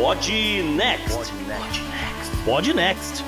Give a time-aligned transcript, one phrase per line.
[0.00, 0.30] Pod
[0.76, 1.32] Next.
[2.44, 3.24] Pod Next.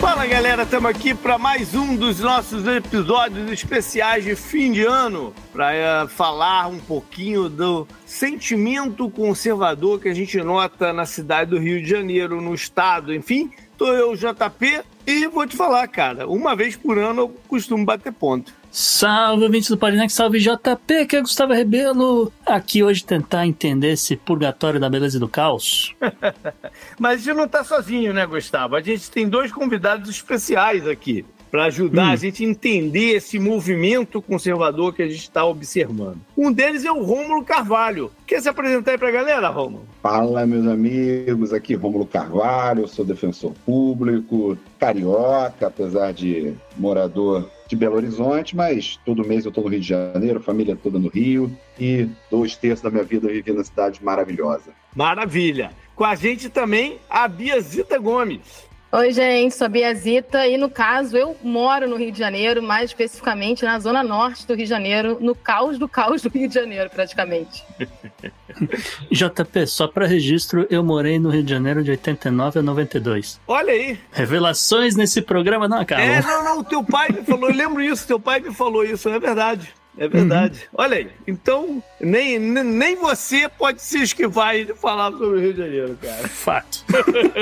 [0.00, 5.34] Fala galera, estamos aqui para mais um dos nossos episódios especiais de fim de ano
[5.52, 11.58] para é, falar um pouquinho do sentimento conservador que a gente nota na cidade do
[11.58, 13.50] Rio de Janeiro, no estado, enfim.
[13.76, 18.12] Tô eu, JP, e vou te falar, cara, uma vez por ano eu costumo bater
[18.12, 18.54] ponto.
[18.70, 22.30] Salve, ouvintes do Parinex, salve JP, que é Gustavo Rebelo.
[22.44, 25.94] Aqui hoje tentar entender esse purgatório da beleza e do caos.
[26.98, 28.76] Mas a gente não tá sozinho, né, Gustavo?
[28.76, 32.10] A gente tem dois convidados especiais aqui para ajudar hum.
[32.10, 36.18] a gente a entender esse movimento conservador que a gente está observando.
[36.36, 38.10] Um deles é o Rômulo Carvalho.
[38.26, 39.84] Quer se apresentar aí para a galera, Rômulo?
[40.02, 41.52] Fala, meus amigos.
[41.52, 49.26] Aqui Rômulo Carvalho, sou defensor público, carioca, apesar de morador de Belo Horizonte, mas todo
[49.26, 52.90] mês eu estou no Rio de Janeiro, família toda no Rio e dois terços da
[52.90, 54.72] minha vida eu vivi na cidade maravilhosa.
[54.96, 55.70] Maravilha!
[55.94, 58.67] Com a gente também a Biazita Gomes.
[58.90, 62.88] Oi, gente, sou a Biazita e, no caso, eu moro no Rio de Janeiro, mais
[62.88, 66.54] especificamente na zona norte do Rio de Janeiro, no caos do caos do Rio de
[66.54, 67.62] Janeiro, praticamente.
[69.12, 73.38] JP, só para registro, eu morei no Rio de Janeiro de 89 a 92.
[73.46, 74.00] Olha aí!
[74.10, 76.06] Revelações nesse programa não acabam.
[76.06, 78.82] É, não, não, o teu pai me falou, eu lembro isso, teu pai me falou
[78.82, 79.74] isso, é verdade.
[79.98, 80.60] É verdade.
[80.60, 80.84] Uhum.
[80.84, 81.10] Olha aí.
[81.26, 86.28] Então, nem, nem você pode se esquivar de falar sobre o Rio de Janeiro, cara.
[86.28, 86.84] Fato.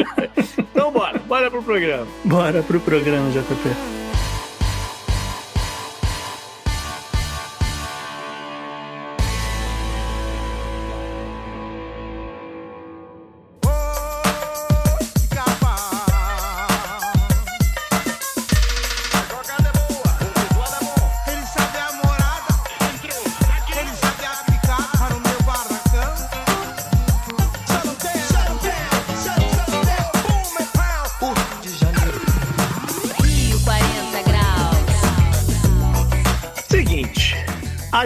[0.59, 1.19] então, bora.
[1.19, 2.07] Bora pro programa.
[2.25, 4.06] Bora pro programa, JP.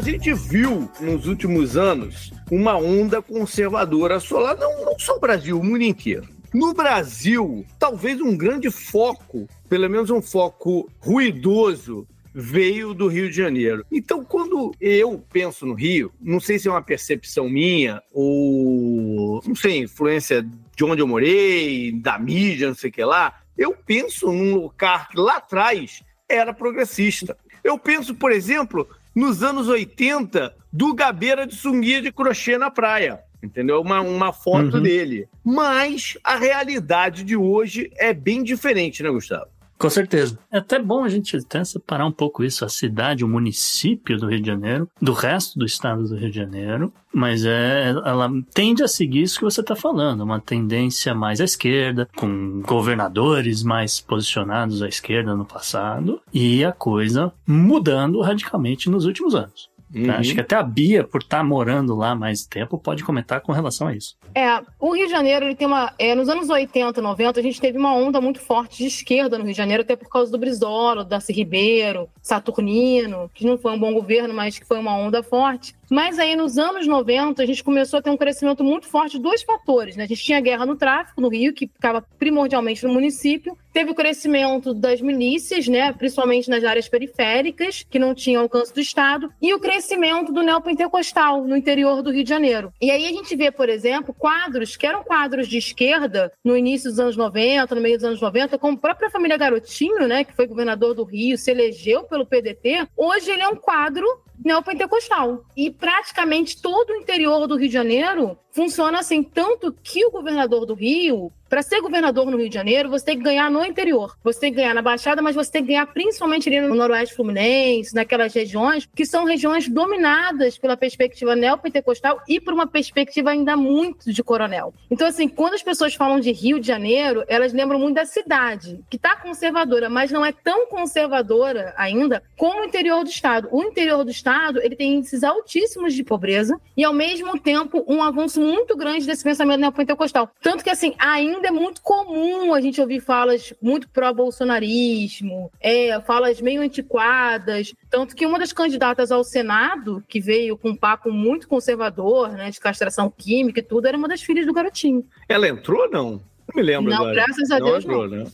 [0.00, 5.60] A gente viu nos últimos anos uma onda conservadora assolar não, não só o Brasil,
[5.60, 6.26] o mundo inteiro.
[6.54, 13.36] No Brasil, talvez um grande foco, pelo menos um foco ruidoso, veio do Rio de
[13.36, 13.84] Janeiro.
[13.92, 19.54] Então, quando eu penso no Rio, não sei se é uma percepção minha ou, não
[19.54, 20.42] sei, influência
[20.74, 25.10] de onde eu morei, da mídia, não sei o que lá, eu penso num lugar
[25.10, 27.36] que lá atrás era progressista.
[27.62, 28.88] Eu penso, por exemplo,
[29.20, 33.20] nos anos 80 do Gabeira de sunguinha de crochê na praia.
[33.42, 33.80] Entendeu?
[33.80, 34.82] Uma, uma foto uhum.
[34.82, 35.28] dele.
[35.44, 39.46] Mas a realidade de hoje é bem diferente, né, Gustavo?
[39.80, 40.38] Com certeza.
[40.52, 44.28] É até bom a gente até separar um pouco isso, a cidade, o município do
[44.28, 48.82] Rio de Janeiro, do resto do estado do Rio de Janeiro, mas é, ela tende
[48.82, 54.02] a seguir isso que você está falando, uma tendência mais à esquerda, com governadores mais
[54.02, 59.69] posicionados à esquerda no passado, e a coisa mudando radicalmente nos últimos anos.
[59.94, 60.10] Uhum.
[60.12, 63.52] Acho que até a Bia, por estar tá morando lá mais tempo, pode comentar com
[63.52, 64.16] relação a isso.
[64.34, 65.92] É, o Rio de Janeiro, ele tem uma.
[65.98, 69.44] É, nos anos 80, 90, a gente teve uma onda muito forte de esquerda no
[69.44, 73.78] Rio de Janeiro, até por causa do Brizola, Darcy Ribeiro, Saturnino, que não foi um
[73.78, 75.74] bom governo, mas que foi uma onda forte.
[75.90, 79.22] Mas aí, nos anos 90, a gente começou a ter um crescimento muito forte de
[79.24, 79.96] dois fatores.
[79.96, 80.04] Né?
[80.04, 83.58] A gente tinha guerra no tráfico no Rio, que ficava primordialmente no município.
[83.72, 85.92] Teve o crescimento das milícias, né?
[85.92, 89.32] principalmente nas áreas periféricas, que não tinham alcance do Estado.
[89.42, 92.72] E o crescimento do neopentecostal no interior do Rio de Janeiro.
[92.80, 96.88] E aí a gente vê, por exemplo, quadros que eram quadros de esquerda no início
[96.88, 100.22] dos anos 90, no meio dos anos 90, como a própria família Garotinho, né?
[100.22, 102.86] que foi governador do Rio, se elegeu pelo PDT.
[102.96, 104.06] Hoje ele é um quadro
[104.44, 105.44] neopentecostal.
[105.56, 110.66] E praticamente todo o interior do Rio de Janeiro funciona assim, tanto que o governador
[110.66, 114.16] do Rio, para ser governador no Rio de Janeiro, você tem que ganhar no interior.
[114.22, 117.16] Você tem que ganhar na Baixada, mas você tem que ganhar principalmente ali no Noroeste
[117.16, 123.56] Fluminense, naquelas regiões que são regiões dominadas pela perspectiva neopentecostal e por uma perspectiva ainda
[123.56, 124.72] muito de coronel.
[124.88, 128.78] Então, assim, quando as pessoas falam de Rio de Janeiro, elas lembram muito da cidade,
[128.88, 133.48] que está conservadora, mas não é tão conservadora ainda como o interior do estado.
[133.50, 138.02] O interior do estado, ele tem índices altíssimos de pobreza e, ao mesmo tempo, um
[138.04, 140.30] avanço muito grande desse pensamento neopentecostal.
[140.40, 146.40] Tanto que, assim, ainda é muito comum a gente ouvir falas muito pró-bolsonarismo, é, falas
[146.40, 147.74] meio antiquadas.
[147.90, 152.50] Tanto que uma das candidatas ao Senado, que veio com um papo muito conservador, né,
[152.50, 155.04] de castração química e tudo, era uma das filhas do garotinho.
[155.28, 156.10] Ela entrou ou não?
[156.10, 157.14] Não me lembro não, agora.
[157.14, 158.16] Graças a não Deus, entrou, não.
[158.18, 158.24] Né?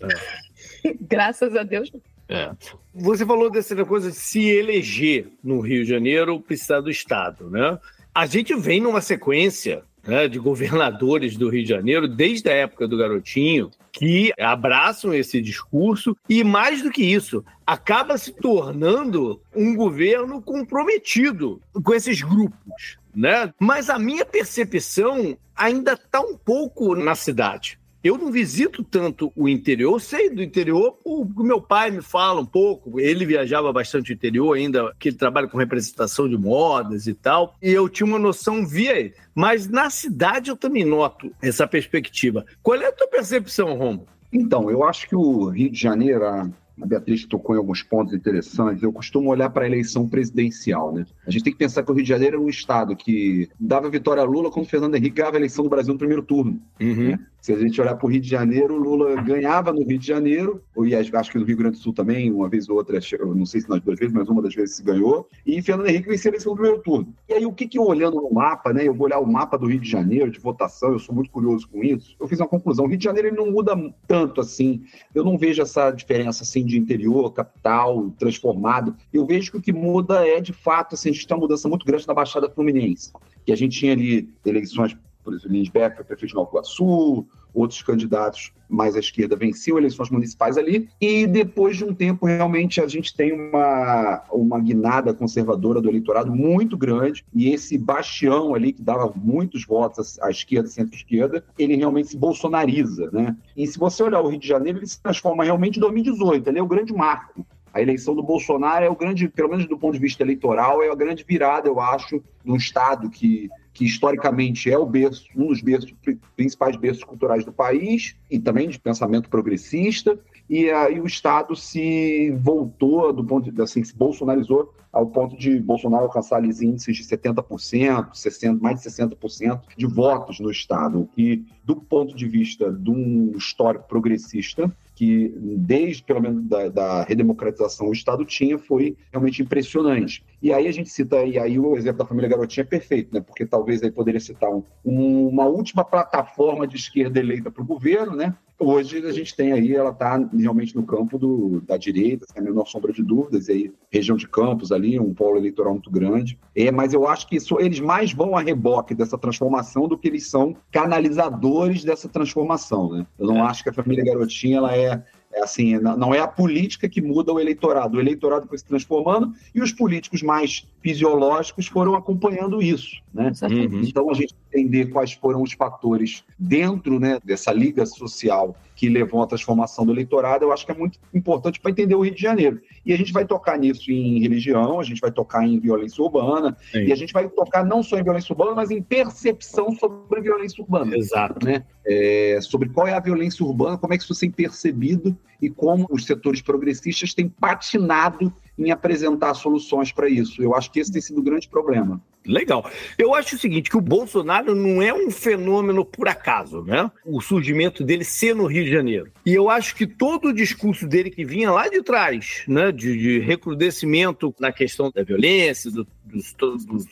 [0.84, 0.94] É.
[1.00, 2.00] graças a Deus, não.
[2.28, 2.50] É.
[2.94, 7.78] Você falou dessa coisa de se eleger no Rio de Janeiro, precisar do Estado, né?
[8.14, 12.86] A gente vem numa sequência né, de governadores do Rio de Janeiro, desde a época
[12.86, 19.74] do Garotinho, que abraçam esse discurso e, mais do que isso, acaba se tornando um
[19.74, 22.98] governo comprometido com esses grupos.
[23.14, 23.52] Né?
[23.58, 27.78] Mas a minha percepção ainda está um pouco na cidade.
[28.06, 32.46] Eu não visito tanto o interior, sei do interior, o meu pai me fala um
[32.46, 37.14] pouco, ele viajava bastante o interior ainda, que ele trabalha com representação de modas e
[37.14, 39.14] tal, e eu tinha uma noção via ele.
[39.34, 42.46] Mas na cidade eu também noto essa perspectiva.
[42.62, 44.06] Qual é a tua percepção, Romo?
[44.32, 48.82] Então, eu acho que o Rio de Janeiro, a Beatriz tocou em alguns pontos interessantes.
[48.82, 51.06] Eu costumo olhar para a eleição presidencial, né?
[51.26, 53.88] A gente tem que pensar que o Rio de Janeiro era um estado que dava
[53.88, 56.60] vitória a Lula quando Fernando Henrique ganhava a eleição do Brasil no primeiro turno.
[56.80, 57.10] Uhum.
[57.10, 57.18] Né?
[57.46, 60.04] Se a gente olhar para o Rio de Janeiro, o Lula ganhava no Rio de
[60.04, 63.46] Janeiro, e acho que no Rio Grande do Sul também, uma vez ou outra, não
[63.46, 66.30] sei se nas duas vezes, mas uma das vezes se ganhou, e Fernando Henrique venceu
[66.30, 67.14] eleição no primeiro turno.
[67.28, 68.88] E aí, o que, que eu olhando no mapa, né?
[68.88, 71.68] Eu vou olhar o mapa do Rio de Janeiro, de votação, eu sou muito curioso
[71.68, 72.16] com isso.
[72.18, 73.76] Eu fiz uma conclusão: o Rio de Janeiro ele não muda
[74.08, 74.82] tanto assim.
[75.14, 78.96] Eu não vejo essa diferença assim de interior, capital, transformado.
[79.12, 81.68] Eu vejo que o que muda é, de fato, assim, a gente tem uma mudança
[81.68, 83.12] muito grande na Baixada Fluminense.
[83.44, 84.96] Que a gente tinha ali eleições
[85.26, 90.08] por exemplo, Lindbergh foi prefeito de Nova Iguaçu, outros candidatos mais à esquerda venciam eleições
[90.08, 95.80] municipais ali, e depois de um tempo, realmente, a gente tem uma, uma guinada conservadora
[95.80, 101.44] do eleitorado muito grande, e esse bastião ali, que dava muitos votos à esquerda, centro-esquerda,
[101.58, 103.36] ele realmente se bolsonariza, né?
[103.56, 106.58] E se você olhar o Rio de Janeiro, ele se transforma realmente em 2018, ele
[106.60, 107.44] é o grande marco.
[107.74, 110.90] A eleição do Bolsonaro é o grande, pelo menos do ponto de vista eleitoral, é
[110.90, 115.48] a grande virada, eu acho, de um Estado que que historicamente é o berço, um
[115.48, 115.92] dos berços,
[116.34, 120.18] principais berços culturais do país e também de pensamento progressista,
[120.48, 125.60] e aí o Estado se voltou do ponto de assim, se bolsonarizou ao ponto de
[125.60, 131.06] Bolsonaro alcançar ali índices de 70%, 60, mais de 60% de votos no Estado, o
[131.08, 137.02] que, do ponto de vista de um histórico progressista, que desde pelo menos da, da,
[137.02, 140.24] redemocratização o Estado tinha foi realmente impressionante.
[140.40, 143.20] E aí a gente cita, e aí o exemplo da família Garotinha é perfeito, né?
[143.20, 147.66] Porque talvez aí poderia citar um, um, uma última plataforma de esquerda eleita para o
[147.66, 148.34] governo, né?
[148.58, 152.44] Hoje a gente tem aí, ela está realmente no campo do, da direita, sem a
[152.44, 156.38] menor sombra de dúvidas, e aí região de Campos ali, um polo eleitoral muito grande.
[156.54, 160.08] É, mas eu acho que isso, eles mais vão a reboque dessa transformação do que
[160.08, 163.06] eles são canalizadores dessa transformação, né?
[163.18, 163.40] Eu não é.
[163.42, 165.04] acho que a família Garotinha ela é
[165.36, 167.98] é assim, não é a política que muda o eleitorado.
[167.98, 173.02] O eleitorado foi se transformando e os políticos mais fisiológicos foram acompanhando isso.
[173.12, 173.30] Né?
[173.42, 173.82] Uhum.
[173.82, 179.22] Então, a gente entender quais foram os fatores dentro né, dessa liga social que levou
[179.22, 182.20] à transformação do eleitorado, eu acho que é muito importante para entender o Rio de
[182.20, 182.60] Janeiro.
[182.84, 186.54] E a gente vai tocar nisso em religião, a gente vai tocar em violência urbana,
[186.70, 186.84] Sim.
[186.84, 190.62] e a gente vai tocar não só em violência urbana, mas em percepção sobre violência
[190.62, 190.94] urbana.
[190.94, 191.44] Exato.
[191.44, 191.64] Né?
[191.86, 195.86] É, sobre qual é a violência urbana, como é que isso tem percebido e como
[195.90, 200.42] os setores progressistas têm patinado em apresentar soluções para isso.
[200.42, 202.00] Eu acho que esse tem sido o grande problema.
[202.26, 202.68] Legal.
[202.98, 206.90] Eu acho o seguinte, que o Bolsonaro não é um fenômeno por acaso, né?
[207.04, 209.12] O surgimento dele ser no Rio de Janeiro.
[209.24, 212.96] E eu acho que todo o discurso dele que vinha lá de trás, né, de,
[212.96, 216.86] de recrudescimento na questão da violência, do, do, do,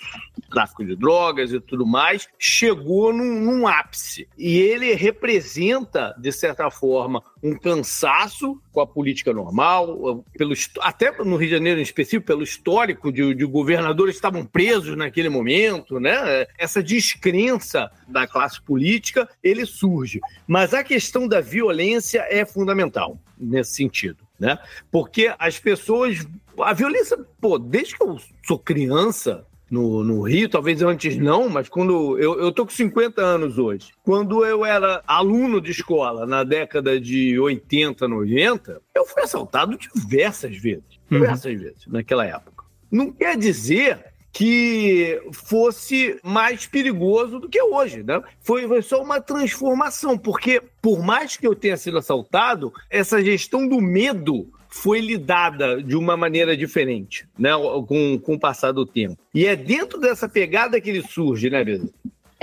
[0.50, 4.28] tráfico de drogas e tudo mais, chegou num, num ápice.
[4.36, 11.36] E ele representa, de certa forma, um cansaço com a política normal, pelo, até no
[11.36, 16.00] Rio de Janeiro em específico, pelo histórico de, de governadores que estavam presos naquele momento,
[16.00, 16.46] né?
[16.58, 20.20] Essa descrença da classe política, ele surge.
[20.46, 24.58] Mas a questão da violência é fundamental nesse sentido, né?
[24.90, 26.26] Porque as pessoas...
[26.60, 31.68] A violência, pô, desde que eu sou criança, no, no Rio, talvez antes não, mas
[31.68, 33.92] quando eu, eu tô com 50 anos hoje.
[34.04, 40.56] Quando eu era aluno de escola na década de 80, 90, eu fui assaltado diversas
[40.56, 40.84] vezes.
[41.10, 41.18] Uhum.
[41.18, 41.58] Diversas uhum.
[41.58, 42.64] vezes naquela época.
[42.90, 48.20] Não quer dizer que fosse mais perigoso do que hoje, né?
[48.40, 53.68] Foi, foi, só uma transformação, porque por mais que eu tenha sido assaltado, essa gestão
[53.68, 57.50] do medo foi lidada de uma maneira diferente, né,
[57.86, 59.16] com, com o passar do tempo.
[59.32, 61.88] E é dentro dessa pegada que ele surge, né, Beza?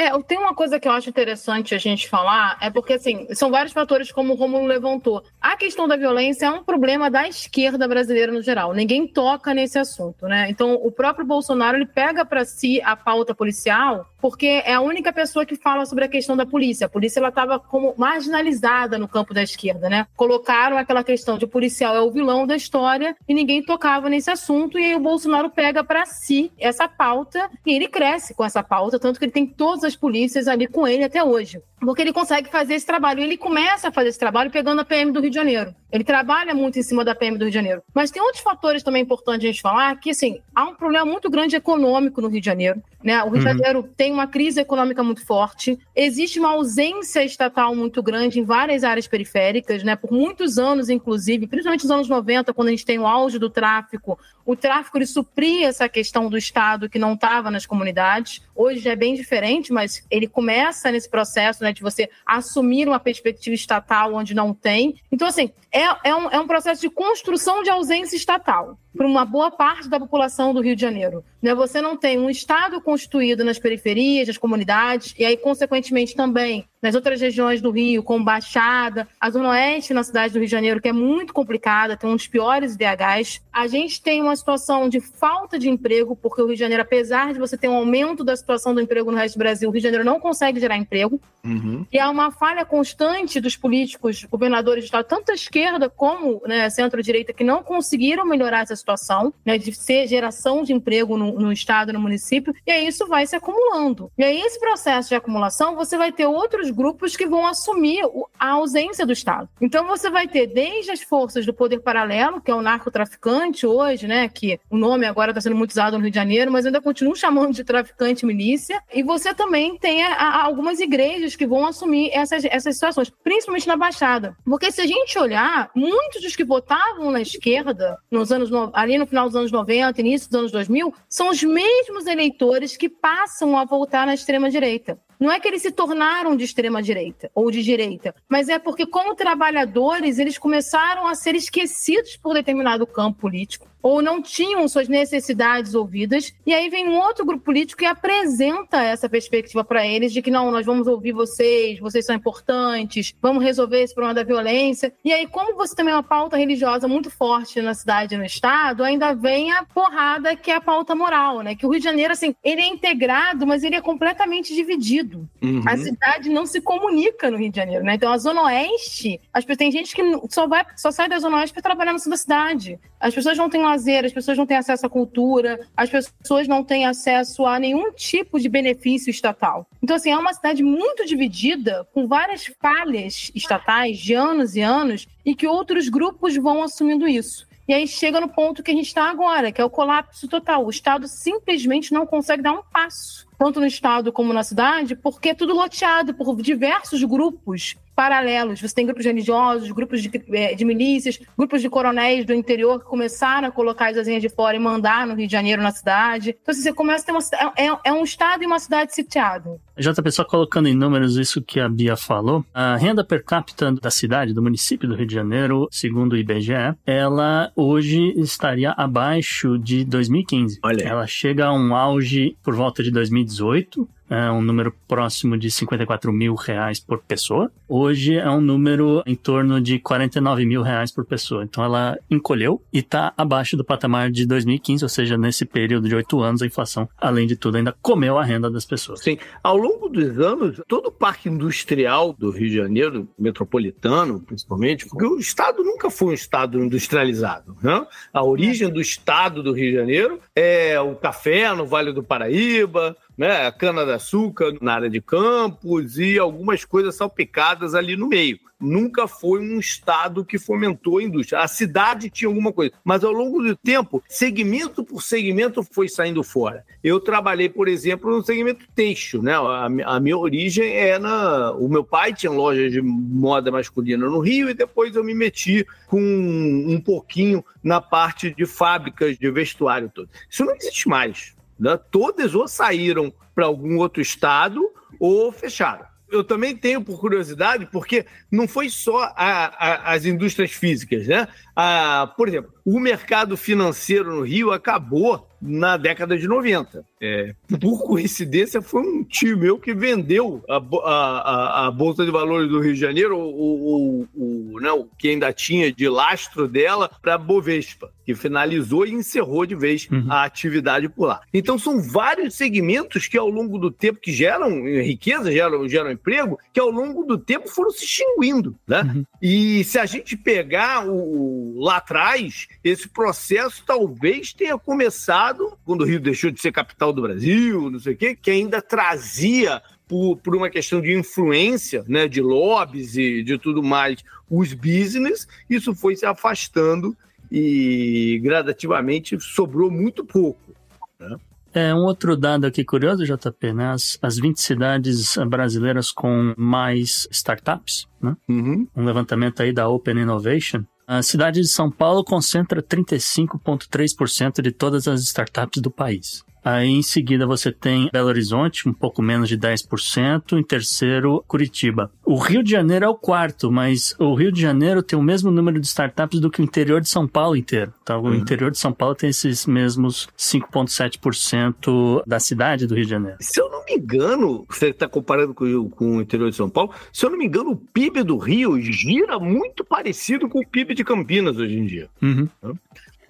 [0.02, 3.52] É, tem uma coisa que eu acho interessante a gente falar, é porque, assim, são
[3.52, 5.24] vários fatores como o Romulo levantou.
[5.40, 8.74] A questão da violência é um problema da esquerda brasileira no geral.
[8.74, 10.50] Ninguém toca nesse assunto, né?
[10.50, 15.12] Então, o próprio Bolsonaro, ele pega para si a pauta policial porque é a única
[15.12, 16.86] pessoa que fala sobre a questão da polícia.
[16.86, 20.06] A polícia ela estava como marginalizada no campo da esquerda, né?
[20.16, 24.78] Colocaram aquela questão de policial é o vilão da história e ninguém tocava nesse assunto
[24.78, 29.00] e aí o Bolsonaro pega para si essa pauta e ele cresce com essa pauta,
[29.00, 31.62] tanto que ele tem todas as polícias ali com ele até hoje.
[31.82, 33.22] Porque ele consegue fazer esse trabalho.
[33.22, 35.76] Ele começa a fazer esse trabalho pegando a PM do Rio de Janeiro.
[35.92, 37.82] Ele trabalha muito em cima da PM do Rio de Janeiro.
[37.94, 41.30] Mas tem outros fatores também importantes a gente falar, que assim, há um problema muito
[41.30, 42.82] grande econômico no Rio de Janeiro.
[43.04, 43.22] Né?
[43.24, 43.58] O Rio de uhum.
[43.58, 48.84] Janeiro tem uma crise econômica muito forte, existe uma ausência estatal muito grande em várias
[48.84, 49.96] áreas periféricas, né?
[49.96, 53.50] por muitos anos, inclusive, principalmente nos anos 90, quando a gente tem o auge do
[53.50, 58.42] tráfico, o tráfico ele supria essa questão do Estado que não estava nas comunidades.
[58.56, 63.00] Hoje já é bem diferente, mas ele começa nesse processo né, de você assumir uma
[63.00, 64.96] perspectiva estatal onde não tem.
[65.12, 69.26] Então, assim, é, é, um, é um processo de construção de ausência estatal para uma
[69.26, 71.24] boa parte da população do Rio de Janeiro.
[71.42, 71.56] Né?
[71.56, 76.96] Você não tem um Estado constituído nas periferias, nas comunidades, e aí, consequentemente, também nas
[76.96, 80.82] outras regiões do Rio, com Baixada, a Zona Oeste na cidade do Rio de Janeiro,
[80.82, 83.42] que é muito complicada, tem um dos piores IDHs.
[83.54, 87.34] A gente tem uma situação de falta de emprego, porque o Rio de Janeiro, apesar
[87.34, 89.80] de você ter um aumento da situação do emprego no resto do Brasil, o Rio
[89.80, 91.22] de Janeiro não consegue gerar emprego.
[91.44, 91.86] Uhum.
[91.92, 96.68] E há uma falha constante dos políticos, governadores de Estado, tanto a esquerda como né,
[96.70, 101.52] centro-direita, que não conseguiram melhorar essa situação, né, de ser geração de emprego no, no
[101.52, 104.12] Estado, no município, e aí isso vai se acumulando.
[104.18, 108.02] E aí, esse processo de acumulação, você vai ter outros grupos que vão assumir
[108.38, 109.48] a ausência do Estado.
[109.62, 114.08] Então, você vai ter desde as forças do poder paralelo, que é o narcotraficante hoje,
[114.08, 116.82] né, que o nome agora está sendo muito usado no Rio de Janeiro, mas ainda
[116.82, 121.66] continuam chamando de traficante milícia, e você também tem a, a, algumas igrejas que vão
[121.66, 124.36] assumir essas, essas situações, principalmente na Baixada.
[124.46, 129.06] Porque se a gente olhar, muitos dos que votavam na esquerda, nos anos ali no
[129.06, 133.66] final dos anos 90, início dos anos 2000, são os mesmos eleitores que passam a
[133.66, 135.00] voltar na extrema-direita.
[135.20, 138.88] Não é que eles se tornaram de extrema direita ou de direita, mas é porque,
[138.88, 144.88] como trabalhadores, eles começaram a ser esquecidos por determinado campo político ou não tinham suas
[144.88, 146.34] necessidades ouvidas.
[146.46, 150.32] E aí vem um outro grupo político e apresenta essa perspectiva para eles de que
[150.32, 154.94] não, nós vamos ouvir vocês, vocês são importantes, vamos resolver esse problema da violência.
[155.04, 158.26] E aí, como você também é uma pauta religiosa muito forte na cidade e no
[158.26, 161.56] estado, ainda vem a porrada que é a pauta moral, né?
[161.56, 165.28] Que o Rio de Janeiro, assim, ele é integrado, mas ele é completamente dividido.
[165.42, 165.64] Uhum.
[165.66, 167.96] A cidade não se comunica no Rio de Janeiro, né?
[167.96, 171.54] Então, a Zona Oeste, as, tem gente que só, vai, só sai da Zona Oeste
[171.54, 172.80] para trabalhar no sul da cidade.
[173.00, 176.64] As pessoas não têm lazer, as pessoas não têm acesso à cultura, as pessoas não
[176.64, 179.68] têm acesso a nenhum tipo de benefício estatal.
[179.82, 185.08] Então, assim, é uma cidade muito dividida, com várias falhas estatais de anos e anos,
[185.26, 187.50] e que outros grupos vão assumindo isso.
[187.68, 190.66] E aí chega no ponto que a gente está agora, que é o colapso total.
[190.66, 195.30] O Estado simplesmente não consegue dar um passo, tanto no Estado como na cidade, porque
[195.30, 198.62] é tudo loteado por diversos grupos paralelos.
[198.62, 202.86] Você tem grupos religiosos, grupos de, é, de, milícias, grupos de coronéis do interior que
[202.86, 206.38] começaram a colocar as asinhas de fora e mandar no Rio de Janeiro, na cidade.
[206.42, 207.54] Então, assim, você começa a ter uma.
[207.56, 209.60] É, é, é um estado e uma cidade sitiado.
[209.82, 213.92] JP, só colocando em números isso que a Bia falou, a renda per capita da
[213.92, 219.84] cidade, do município do Rio de Janeiro, segundo o IBGE, ela hoje estaria abaixo de
[219.84, 220.60] 2015.
[220.64, 220.84] Olha.
[220.84, 226.12] Ela chega a um auge por volta de 2018 é um número próximo de 54
[226.12, 227.50] mil reais por pessoa.
[227.66, 231.46] Hoje é um número em torno de 49 mil reais por pessoa.
[231.46, 235.96] Então ela encolheu e está abaixo do patamar de 2015, ou seja, nesse período de
[235.96, 239.00] oito anos, a inflação, além de tudo, ainda comeu a renda das pessoas.
[239.00, 239.18] Sim.
[239.42, 245.06] Ao longo dos anos, todo o parque industrial do Rio de Janeiro, metropolitano principalmente, porque
[245.06, 247.58] o Estado nunca foi um Estado industrializado.
[247.62, 247.86] Né?
[248.14, 252.96] A origem do Estado do Rio de Janeiro é o café no Vale do Paraíba,
[253.22, 258.40] né, a cana-de-açúcar na área de campos e algumas coisas salpicadas ali no meio.
[258.60, 261.40] Nunca foi um estado que fomentou a indústria.
[261.40, 266.24] A cidade tinha alguma coisa, mas ao longo do tempo, segmento por segmento foi saindo
[266.24, 266.66] fora.
[266.84, 269.34] Eu trabalhei, por exemplo, no segmento têxtil, né?
[269.36, 271.52] A, a minha origem é na.
[271.52, 275.66] O meu pai tinha loja de moda masculina no Rio e depois eu me meti
[275.88, 280.10] com um pouquinho na parte de fábricas de vestuário todo.
[280.28, 281.36] Isso não existe mais.
[281.62, 281.80] Né?
[281.92, 284.60] Todas ou saíram para algum outro estado
[285.00, 285.86] ou fecharam.
[286.10, 291.26] Eu também tenho por curiosidade, porque não foi só a, a, as indústrias físicas, né?
[291.56, 296.86] Ah, por exemplo, o mercado financeiro no Rio acabou na década de 90.
[297.02, 302.48] É, por coincidência, foi um tio meu que vendeu a, a, a Bolsa de Valores
[302.48, 307.16] do Rio de Janeiro, o, o, o, não, que ainda tinha de lastro dela, para
[307.16, 310.06] a Bovespa, que finalizou e encerrou de vez uhum.
[310.10, 311.22] a atividade por lá.
[311.34, 316.38] Então, são vários segmentos que, ao longo do tempo, que geram riqueza, geram, geram emprego,
[316.54, 318.56] que ao longo do tempo foram se extinguindo.
[318.68, 318.82] Né?
[318.82, 319.04] Uhum.
[319.20, 325.86] E se a gente pegar o, lá atrás, esse processo talvez tenha começado quando o
[325.86, 330.18] Rio deixou de ser capital do Brasil, não sei o quê, que ainda trazia por,
[330.18, 335.76] por, uma questão de influência, né, de lobbies e de tudo mais, os business, isso
[335.76, 336.96] foi se afastando
[337.32, 340.54] e gradativamente sobrou muito pouco.
[341.00, 341.18] Né?
[341.54, 343.72] É, um outro dado aqui curioso, JP, né?
[343.72, 348.16] As, as 20 cidades brasileiras com mais startups, né?
[348.30, 348.66] Uhum.
[348.76, 350.64] Um levantamento aí da Open Innovation.
[350.94, 356.22] A cidade de São Paulo concentra 35,3% de todas as startups do país.
[356.44, 360.38] Aí em seguida você tem Belo Horizonte, um pouco menos de 10%.
[360.38, 361.92] Em terceiro, Curitiba.
[362.06, 365.30] O Rio de Janeiro é o quarto, mas o Rio de Janeiro tem o mesmo
[365.30, 367.74] número de startups do que o interior de São Paulo inteiro.
[367.84, 368.12] Então, uhum.
[368.12, 373.18] o interior de São Paulo tem esses mesmos 5,7% da cidade do Rio de Janeiro.
[373.22, 376.74] Se eu não me engano, você está comparando com, com, o interior de São Paulo,
[376.92, 380.74] se eu não me engano, o PIB do Rio gira muito parecido com o PIB
[380.74, 381.90] de Campinas hoje em dia.
[382.02, 382.28] Uhum.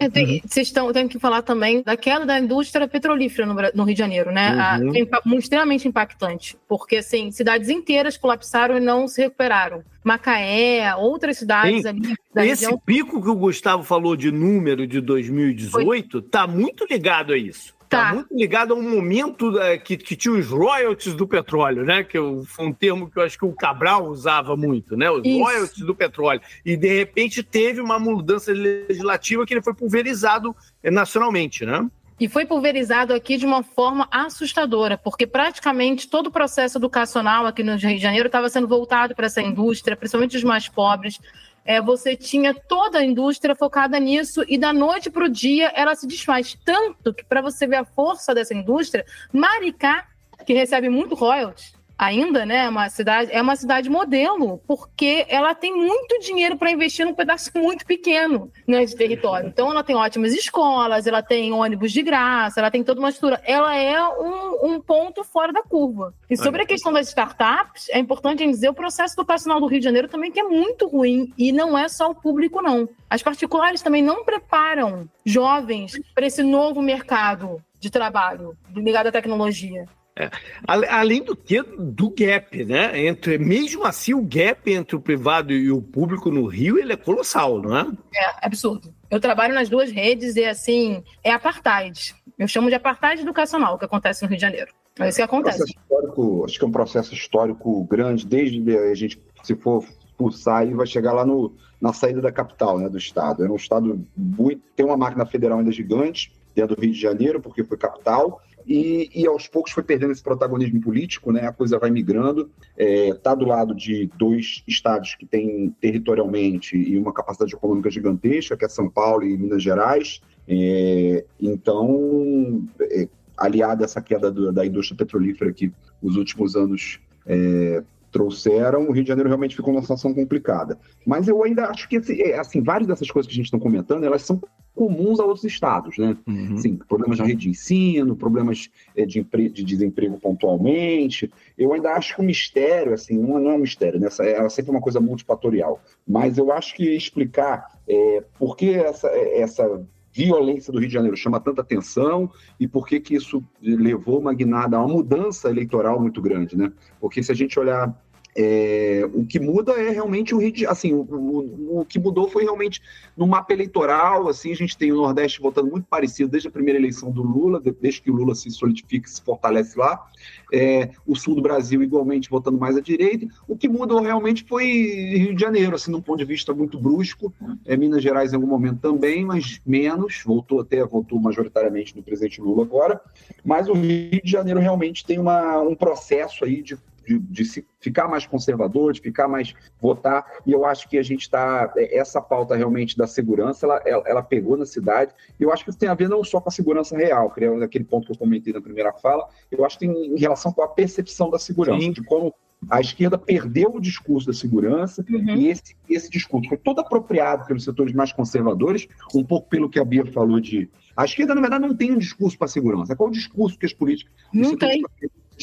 [0.01, 0.41] É, tem, uhum.
[0.43, 3.99] Vocês estão tendo que falar também da queda da indústria petrolífera no, no Rio de
[3.99, 4.79] Janeiro, né?
[4.81, 5.33] Uhum.
[5.33, 9.83] A, extremamente impactante, porque assim, cidades inteiras colapsaram e não se recuperaram.
[10.03, 11.87] Macaé, outras cidades Sim.
[11.87, 12.15] ali.
[12.37, 12.81] Esse região...
[12.83, 17.75] pico que o Gustavo falou de número de 2018 está muito ligado a isso.
[17.91, 18.05] Tá.
[18.05, 18.13] tá.
[18.13, 22.03] muito ligado a um momento é, que, que tinha os royalties do petróleo, né?
[22.03, 25.11] Que eu, foi um termo que eu acho que o Cabral usava muito, né?
[25.11, 25.37] Os Isso.
[25.37, 26.39] royalties do petróleo.
[26.65, 31.85] E de repente teve uma mudança legislativa que ele foi pulverizado é, nacionalmente, né?
[32.17, 37.63] E foi pulverizado aqui de uma forma assustadora, porque praticamente todo o processo educacional aqui
[37.63, 41.19] no Rio de Janeiro estava sendo voltado para essa indústria, principalmente os mais pobres
[41.63, 45.95] é, você tinha toda a indústria focada nisso e da noite para o dia ela
[45.95, 46.57] se desfaz.
[46.65, 50.07] Tanto que, para você ver a força dessa indústria, Maricá,
[50.45, 55.71] que recebe muito royalties, ainda, né, uma cidade, é uma cidade modelo, porque ela tem
[55.71, 59.47] muito dinheiro para investir num pedaço muito pequeno né, de território.
[59.47, 63.39] Então, ela tem ótimas escolas, ela tem ônibus de graça, ela tem toda uma estrutura.
[63.45, 66.11] Ela é um, um ponto fora da curva.
[66.27, 69.85] E sobre a questão das startups, é importante dizer o processo educacional do Rio de
[69.85, 72.89] Janeiro também que é muito ruim e não é só o público, não.
[73.07, 79.85] As particulares também não preparam jovens para esse novo mercado de trabalho ligado à tecnologia.
[80.17, 80.29] É.
[80.67, 83.05] Além do que do gap, né?
[83.05, 86.97] Entre, mesmo assim, o gap entre o privado e o público no Rio ele é
[86.97, 87.87] colossal, não é?
[88.13, 88.93] É absurdo.
[89.09, 92.13] Eu trabalho nas duas redes e assim é apartheid.
[92.37, 94.71] Eu chamo de apartheid educacional o que acontece no Rio de Janeiro.
[94.99, 95.63] É isso que acontece.
[95.63, 99.85] acho que é um processo histórico grande, desde a gente, se for
[100.17, 103.43] pulsar, e vai chegar lá no, na saída da capital, né, do estado.
[103.43, 107.41] É um estado muito, tem uma máquina federal ainda gigante dentro do Rio de Janeiro,
[107.41, 111.47] porque foi capital e, e, aos poucos foi perdendo esse protagonismo político, né?
[111.47, 112.49] A coisa vai migrando.
[112.77, 118.57] Está é, do lado de dois estados que têm territorialmente e uma capacidade econômica gigantesca,
[118.57, 120.21] que é São Paulo e Minas Gerais.
[120.47, 125.71] É, então, é, aliado a essa queda do, da indústria petrolífera que
[126.01, 130.77] os últimos anos é, trouxeram, o Rio de Janeiro realmente ficou numa situação complicada.
[131.05, 133.59] Mas eu ainda acho que, assim, é, assim várias dessas coisas que a gente está
[133.59, 134.41] comentando, elas são
[134.75, 136.17] comuns a outros estados, né?
[136.27, 136.57] Uhum.
[136.57, 141.31] Sim, problemas na rede de ensino, problemas é, de, de, desemprego pontualmente.
[141.57, 144.07] Eu ainda acho que o mistério, assim, não, é um mistério, né?
[144.21, 145.79] É sempre uma coisa multifatorial.
[146.07, 151.15] Mas eu acho que explicar é, por que essa, essa violência do Rio de Janeiro
[151.15, 155.99] chama tanta atenção e por que que isso levou uma guinada a uma mudança eleitoral
[155.99, 156.71] muito grande, né?
[156.99, 157.95] Porque se a gente olhar
[158.35, 162.29] é, o que muda é realmente o Rio de, assim, o, o, o, que mudou
[162.29, 162.81] foi realmente
[163.15, 166.79] no mapa eleitoral, assim, a gente tem o Nordeste votando muito parecido desde a primeira
[166.79, 170.07] eleição do Lula, desde que o Lula se solidifica, se fortalece lá,
[170.53, 174.65] é, o Sul do Brasil igualmente votando mais à direita, o que mudou realmente foi
[174.65, 177.33] Rio de Janeiro, assim, num ponto de vista muito brusco,
[177.65, 182.39] é, Minas Gerais em algum momento também, mas menos, voltou até, voltou majoritariamente no presidente
[182.39, 183.01] Lula agora,
[183.43, 188.07] mas o Rio de Janeiro realmente tem uma, um processo aí de de, de ficar
[188.07, 190.25] mais conservador, de ficar mais votar.
[190.45, 191.71] E eu acho que a gente está.
[191.75, 195.13] É, essa pauta realmente da segurança, ela, ela, ela, pegou na cidade.
[195.39, 197.43] E eu acho que isso tem a ver não só com a segurança real, que
[197.43, 200.51] é aquele ponto que eu comentei na primeira fala, eu acho que tem em relação
[200.51, 201.91] com a percepção da segurança, Sim.
[201.91, 202.33] de como
[202.69, 205.35] A esquerda perdeu o discurso da segurança uhum.
[205.35, 209.79] e esse, esse discurso foi todo apropriado pelos setores mais conservadores, um pouco pelo que
[209.79, 210.69] a Bia falou de.
[210.95, 212.95] A esquerda, na verdade, não tem um discurso para a segurança.
[212.95, 214.13] Qual é o discurso que as políticas.
[214.31, 214.83] Não tem.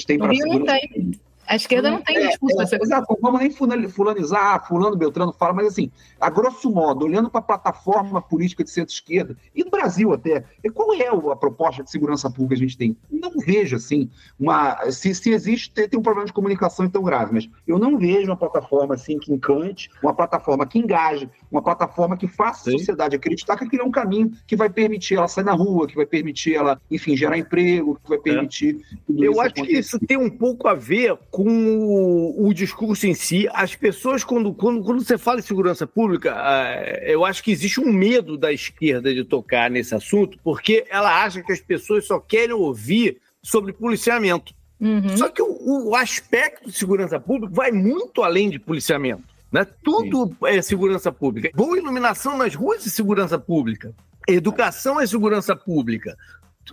[0.06, 0.58] Têm para a segurança?
[0.58, 1.20] Não tem.
[1.48, 2.60] A esquerda não tem é, discurso.
[2.60, 3.50] É, exato, vamos nem
[3.88, 8.62] fulanizar, ah, fulano, Beltrano fala, mas assim, a grosso modo, olhando para a plataforma política
[8.62, 12.66] de centro-esquerda, e no Brasil até, qual é a proposta de segurança pública que a
[12.66, 12.96] gente tem?
[13.10, 14.90] Não vejo, assim, uma...
[14.90, 18.36] Se, se existe, tem um problema de comunicação tão grave, mas eu não vejo uma
[18.36, 23.56] plataforma, assim, que encante, uma plataforma que engaje, uma plataforma que faça a sociedade acreditar
[23.56, 26.54] que aquele é um caminho que vai permitir ela sair na rua, que vai permitir
[26.54, 28.76] ela, enfim, gerar emprego, que vai permitir...
[28.92, 28.98] É.
[29.18, 29.66] Eu acho acontecer.
[29.66, 33.48] que isso tem um pouco a ver com o, o, discurso em si.
[33.52, 37.80] As pessoas, quando, quando, quando você fala em segurança pública, uh, eu acho que existe
[37.80, 42.18] um medo da esquerda de tocar nesse assunto, porque ela acha que as pessoas só
[42.18, 44.54] querem ouvir sobre policiamento.
[44.80, 45.16] Uhum.
[45.16, 49.24] Só que o, o, aspecto de segurança pública vai muito além de policiamento.
[49.50, 49.66] Né?
[49.82, 50.36] Tudo Sim.
[50.46, 51.50] é segurança pública.
[51.54, 53.94] Boa iluminação nas ruas é segurança pública.
[54.26, 56.16] Educação é segurança pública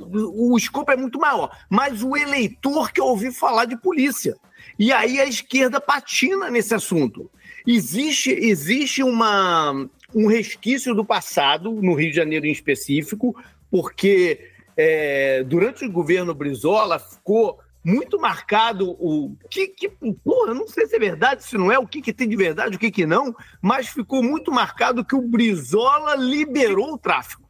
[0.02, 1.56] o escopo é muito maior.
[1.70, 4.36] Mas o eleitor quer ouvir falar de polícia.
[4.78, 7.30] E aí a esquerda patina nesse assunto.
[7.66, 13.36] Existe, existe uma, um resquício do passado, no Rio de Janeiro em específico,
[13.72, 19.89] porque é, durante o governo Brizola ficou muito marcado o que, que
[20.24, 22.76] porra, não sei se é verdade, se não é, o que, que tem de verdade,
[22.76, 27.43] o que, que não, mas ficou muito marcado que o Brizola liberou o tráfico.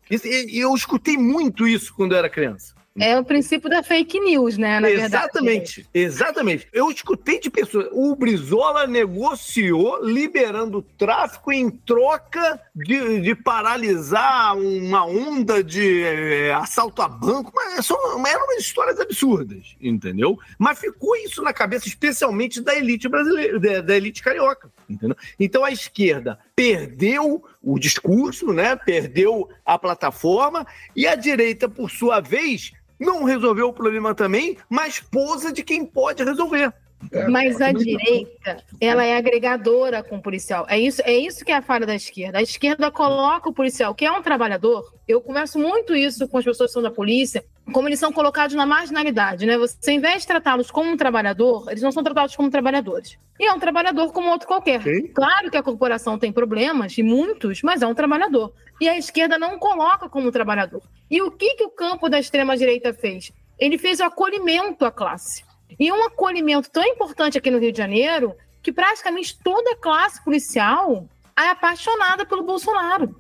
[0.52, 2.76] Eu escutei muito isso quando eu era criança.
[2.98, 4.78] É o princípio da fake news, né?
[4.90, 5.90] Exatamente, verdade.
[5.94, 6.68] exatamente.
[6.72, 7.90] Eu escutei de pessoas.
[7.92, 17.02] O Brizola negociou liberando tráfico em troca de, de paralisar uma onda de é, assalto
[17.02, 17.52] a banco.
[17.54, 20.40] Mas são, eram umas histórias absurdas, entendeu?
[20.58, 25.18] Mas ficou isso na cabeça, especialmente da elite brasileira, da, da elite carioca, entendeu?
[25.38, 28.74] Então a esquerda perdeu o discurso, né?
[28.78, 35.00] Perdeu a plataforma e a direita, por sua vez, não resolveu o problema também, mas
[35.00, 36.74] posa de quem pode resolver.
[37.12, 40.66] É, mas a direita, ela é agregadora com o policial.
[40.70, 42.40] É isso, é isso que é a falha da esquerda.
[42.40, 44.94] A esquerda coloca o policial, que é um trabalhador.
[45.08, 48.56] Eu converso muito isso com as pessoas que são da polícia, como eles são colocados
[48.56, 49.58] na marginalidade, né?
[49.58, 53.18] Você, em vez de tratá-los como um trabalhador, eles não são tratados como trabalhadores.
[53.40, 54.82] E é um trabalhador como outro qualquer.
[54.82, 55.08] Sim.
[55.08, 58.54] Claro que a corporação tem problemas, e muitos, mas é um trabalhador.
[58.80, 60.82] E a esquerda não coloca como trabalhador.
[61.10, 63.32] E o que, que o campo da extrema-direita fez?
[63.60, 65.44] Ele fez o acolhimento à classe.
[65.80, 70.24] E um acolhimento tão importante aqui no Rio de Janeiro que praticamente toda a classe
[70.24, 73.16] policial é apaixonada pelo Bolsonaro.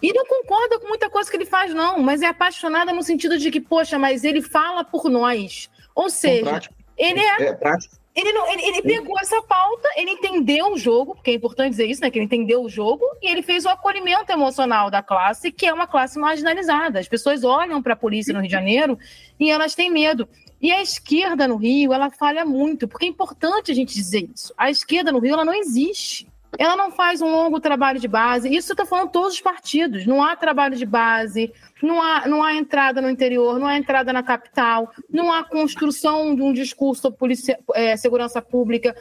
[0.00, 3.38] E não concorda com muita coisa que ele faz, não, mas é apaixonada no sentido
[3.38, 5.68] de que, poxa, mas ele fala por nós.
[5.94, 6.60] Ou seja,
[6.96, 7.42] ele é.
[7.42, 7.58] é
[8.14, 11.86] ele, não, ele, ele pegou essa pauta, ele entendeu o jogo, porque é importante dizer
[11.86, 12.10] isso, né?
[12.10, 15.74] Que ele entendeu o jogo, e ele fez o acolhimento emocional da classe, que é
[15.74, 17.00] uma classe marginalizada.
[17.00, 18.96] As pessoas olham para a polícia no Rio de Janeiro
[19.40, 20.28] e elas têm medo.
[20.64, 24.50] E a esquerda no Rio, ela falha muito, porque é importante a gente dizer isso.
[24.56, 26.26] A esquerda no Rio, ela não existe.
[26.58, 28.48] Ela não faz um longo trabalho de base.
[28.48, 30.06] Isso eu estou falando todos os partidos.
[30.06, 34.10] Não há trabalho de base, não há, não há entrada no interior, não há entrada
[34.10, 38.96] na capital, não há construção de um discurso polícia, é, segurança pública.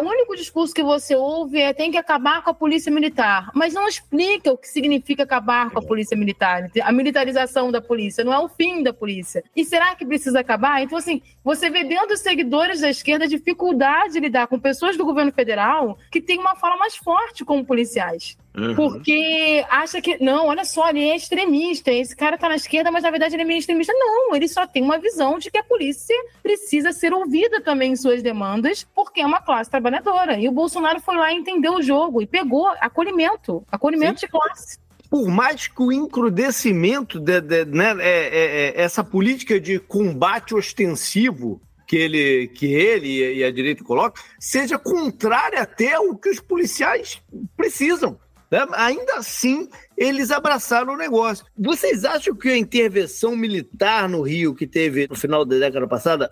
[0.00, 3.74] O único discurso que você ouve é tem que acabar com a polícia militar, mas
[3.74, 8.32] não explica o que significa acabar com a polícia militar, a militarização da polícia, não
[8.32, 9.42] é o fim da polícia.
[9.54, 10.82] E será que precisa acabar?
[10.82, 15.04] Então, assim, você vê dentro dos seguidores da esquerda dificuldade de lidar com pessoas do
[15.04, 18.36] governo federal que têm uma fala mais forte como policiais.
[18.56, 18.74] Uhum.
[18.74, 23.02] Porque acha que, não, olha só, ele é extremista, esse cara tá na esquerda, mas
[23.02, 23.92] na verdade ele é meio extremista.
[23.94, 27.96] Não, ele só tem uma visão de que a polícia precisa ser ouvida também em
[27.96, 30.38] suas demandas, porque é uma classe trabalhadora.
[30.38, 34.26] E o Bolsonaro foi lá e entendeu o jogo e pegou acolhimento, acolhimento Sim.
[34.26, 39.60] de classe por mais que o encrudecimento, de, de, né, é, é, é, essa política
[39.60, 46.16] de combate ostensivo que ele, que ele e a direita colocam, seja contrária até ao
[46.16, 47.22] que os policiais
[47.56, 48.18] precisam.
[48.50, 48.66] Né?
[48.72, 51.44] Ainda assim, eles abraçaram o negócio.
[51.56, 56.30] Vocês acham que a intervenção militar no Rio que teve no final da década passada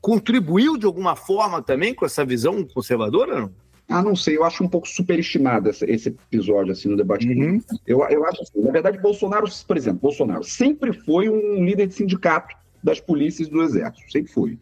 [0.00, 3.40] contribuiu de alguma forma também com essa visão conservadora?
[3.40, 3.50] Não?
[3.90, 7.60] Ah, não sei, eu acho um pouco superestimado esse episódio assim no debate uhum.
[7.84, 11.94] Eu, eu acho assim, na verdade, Bolsonaro, por exemplo, Bolsonaro sempre foi um líder de
[11.94, 14.58] sindicato das polícias do exército, sempre foi.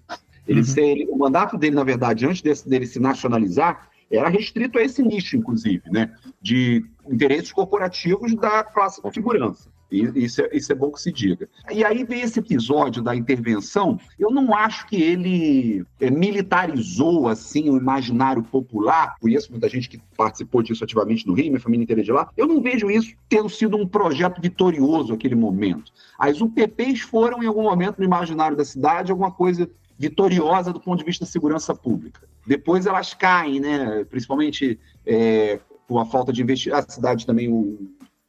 [0.46, 0.74] Ele, uhum.
[0.78, 5.02] ele, o mandato dele, na verdade, antes desse, dele se nacionalizar, era restrito a esse
[5.02, 9.70] nicho, inclusive, né, de interesses corporativos da classe de segurança.
[9.90, 11.48] Isso é, isso é bom que se diga.
[11.72, 13.98] E aí vem esse episódio da intervenção.
[14.18, 19.16] Eu não acho que ele é, militarizou assim o imaginário popular.
[19.18, 22.28] Conheço muita gente que participou disso ativamente no Rio, minha família inteira é de lá.
[22.36, 25.90] Eu não vejo isso tendo sido um projeto vitorioso naquele momento.
[26.18, 30.98] As UPPs foram, em algum momento, no imaginário da cidade, alguma coisa vitoriosa do ponto
[30.98, 32.20] de vista da segurança pública.
[32.48, 34.06] Depois elas caem, né?
[34.06, 36.74] principalmente é, com a falta de investir.
[36.74, 37.78] A cidade também, o,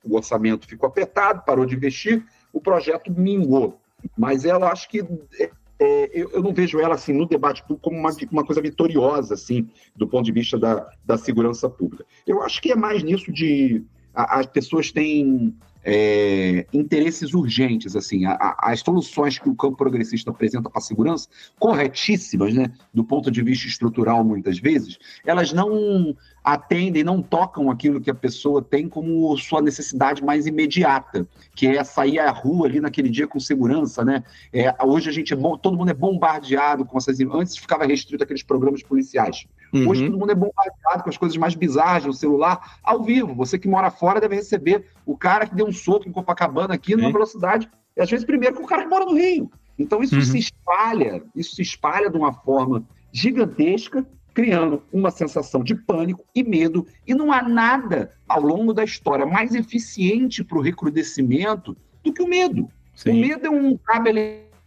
[0.03, 3.79] o, orçamento ficou apertado, parou de investir, o projeto mingou.
[4.17, 4.99] Mas ela acho que.
[5.39, 5.49] É,
[5.81, 9.33] é, eu, eu, não vejo ela assim no debate público como uma, uma coisa vitoriosa
[9.33, 12.05] assim do ponto de vista da, da segurança pública.
[12.27, 13.81] Eu acho que é mais nisso de
[14.23, 20.69] as pessoas têm é, interesses urgentes, assim, a, as soluções que o campo progressista apresenta
[20.69, 21.27] para a segurança,
[21.57, 28.01] corretíssimas, né, do ponto de vista estrutural, muitas vezes, elas não atendem, não tocam aquilo
[28.01, 32.79] que a pessoa tem como sua necessidade mais imediata, que é sair à rua ali
[32.79, 34.23] naquele dia com segurança, né?
[34.51, 37.19] É, hoje a gente é bom, todo mundo é bombardeado com essas.
[37.19, 39.45] Antes ficava restrito aqueles programas policiais.
[39.73, 39.89] Uhum.
[39.89, 43.35] Hoje todo mundo é bombardeado com as coisas mais bizarras no celular, ao vivo.
[43.35, 46.95] Você que mora fora deve receber o cara que deu um soco em Copacabana aqui
[46.95, 49.51] numa velocidade, e às vezes primeiro que o cara que mora no Rio.
[49.77, 50.21] Então isso uhum.
[50.21, 56.43] se espalha, isso se espalha de uma forma gigantesca criando uma sensação de pânico e
[56.43, 62.13] medo, e não há nada ao longo da história mais eficiente para o recrudescimento do
[62.13, 62.69] que o medo.
[62.95, 63.11] Sim.
[63.11, 64.07] O medo é um cabo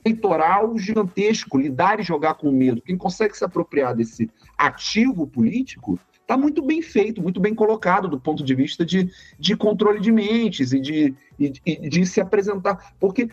[0.05, 2.83] eleitoral gigantesco, lidar e jogar com medo.
[2.83, 8.19] Quem consegue se apropriar desse ativo político está muito bem feito, muito bem colocado do
[8.19, 11.51] ponto de vista de, de controle de mentes e de, e,
[11.89, 12.95] de se apresentar.
[12.99, 13.29] Porque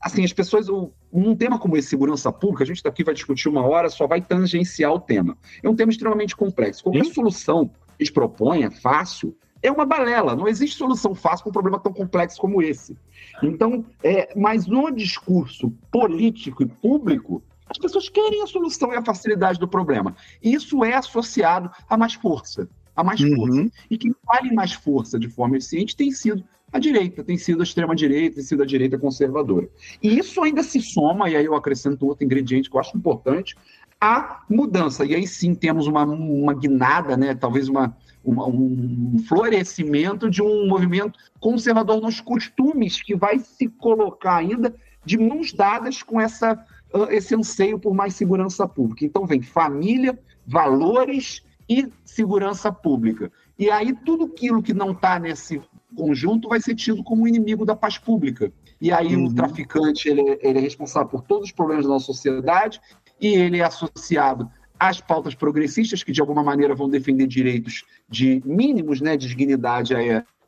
[0.00, 0.66] assim, as pessoas,
[1.12, 4.20] num tema como esse, segurança pública, a gente daqui vai discutir uma hora, só vai
[4.20, 5.36] tangenciar o tema.
[5.62, 6.82] É um tema extremamente complexo.
[6.82, 7.14] Qualquer Sim.
[7.14, 9.34] solução que se propõe é fácil,
[9.64, 10.36] é uma balela.
[10.36, 12.96] Não existe solução fácil para um problema tão complexo como esse.
[13.42, 19.02] Então, é, mas no discurso político e público, as pessoas querem a solução e a
[19.02, 20.14] facilidade do problema.
[20.42, 22.68] Isso é associado a mais força.
[22.94, 23.36] A mais uhum.
[23.36, 23.70] força.
[23.90, 27.64] E quem vale mais força de forma eficiente tem sido a direita, tem sido a
[27.64, 29.68] extrema-direita, tem sido a direita conservadora.
[30.02, 33.56] E isso ainda se soma, e aí eu acrescento outro ingrediente que eu acho importante,
[34.00, 35.06] a mudança.
[35.06, 40.66] E aí sim temos uma, uma guinada, né, talvez uma, uma, um florescimento de um
[40.66, 46.64] movimento conservador nos costumes que vai se colocar ainda de mãos dadas com essa,
[47.10, 49.04] esse anseio por mais segurança pública.
[49.04, 53.30] Então vem família, valores e segurança pública.
[53.58, 55.60] E aí tudo aquilo que não está nesse
[55.94, 58.52] conjunto vai ser tido como inimigo da paz pública.
[58.80, 59.26] E aí uhum.
[59.26, 62.80] o traficante ele, ele é responsável por todos os problemas da nossa sociedade
[63.20, 68.42] e ele é associado às pautas progressistas que de alguma maneira vão defender direitos de
[68.44, 69.94] mínimos, né, de dignidade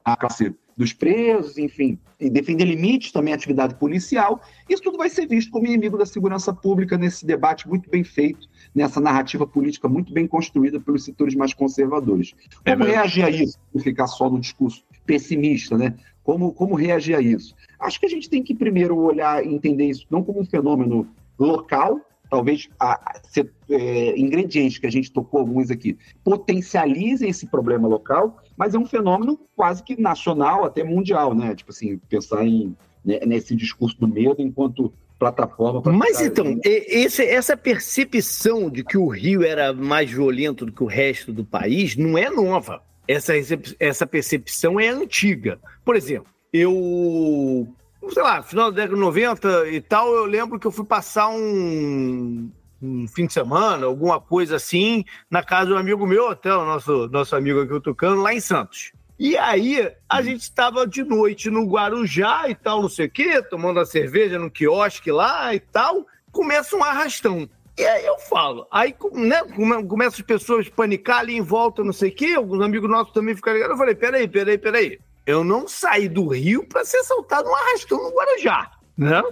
[0.04, 4.42] à classe dos presos, enfim, e defender limites também à atividade policial.
[4.68, 8.46] Isso tudo vai ser visto como inimigo da segurança pública nesse debate muito bem feito,
[8.74, 12.34] nessa narrativa política muito bem construída pelos setores mais conservadores.
[12.64, 13.58] É como é reagir a isso?
[13.74, 15.94] Não ficar só no discurso pessimista, né?
[16.22, 17.54] Como, como reagir a isso?
[17.80, 21.08] Acho que a gente tem que primeiro olhar e entender isso não como um fenômeno
[21.38, 23.20] local, talvez a, a,
[23.70, 28.86] é, ingredientes que a gente tocou alguns aqui potencializem esse problema local, mas é um
[28.86, 31.54] fenômeno quase que nacional, até mundial, né?
[31.54, 35.92] Tipo assim, pensar em, né, nesse discurso do medo enquanto plataforma.
[35.92, 40.86] Mas então, esse, essa percepção de que o Rio era mais violento do que o
[40.86, 42.82] resto do país não é nova.
[43.08, 43.34] Essa,
[43.78, 45.58] essa percepção é antiga.
[45.84, 47.68] Por exemplo, eu
[48.10, 51.28] sei lá, final da década de 90 e tal, eu lembro que eu fui passar
[51.28, 52.50] um,
[52.82, 56.64] um fim de semana, alguma coisa assim, na casa de um amigo meu, até o
[56.64, 58.92] nosso, nosso amigo aqui, o Tucano, lá em Santos.
[59.18, 63.42] E aí, a gente estava de noite no Guarujá e tal, não sei o quê,
[63.42, 67.48] tomando a cerveja no quiosque lá e tal, começa um arrastão.
[67.78, 69.42] E aí eu falo, aí né,
[69.86, 73.34] começam as pessoas panicar ali em volta, não sei o quê, alguns amigos nossos também
[73.34, 73.74] ficaram ligados.
[73.74, 74.98] Eu falei, peraí, peraí, peraí.
[75.26, 79.22] Eu não saí do Rio para ser assaltado num arrastão no Guarujá, né?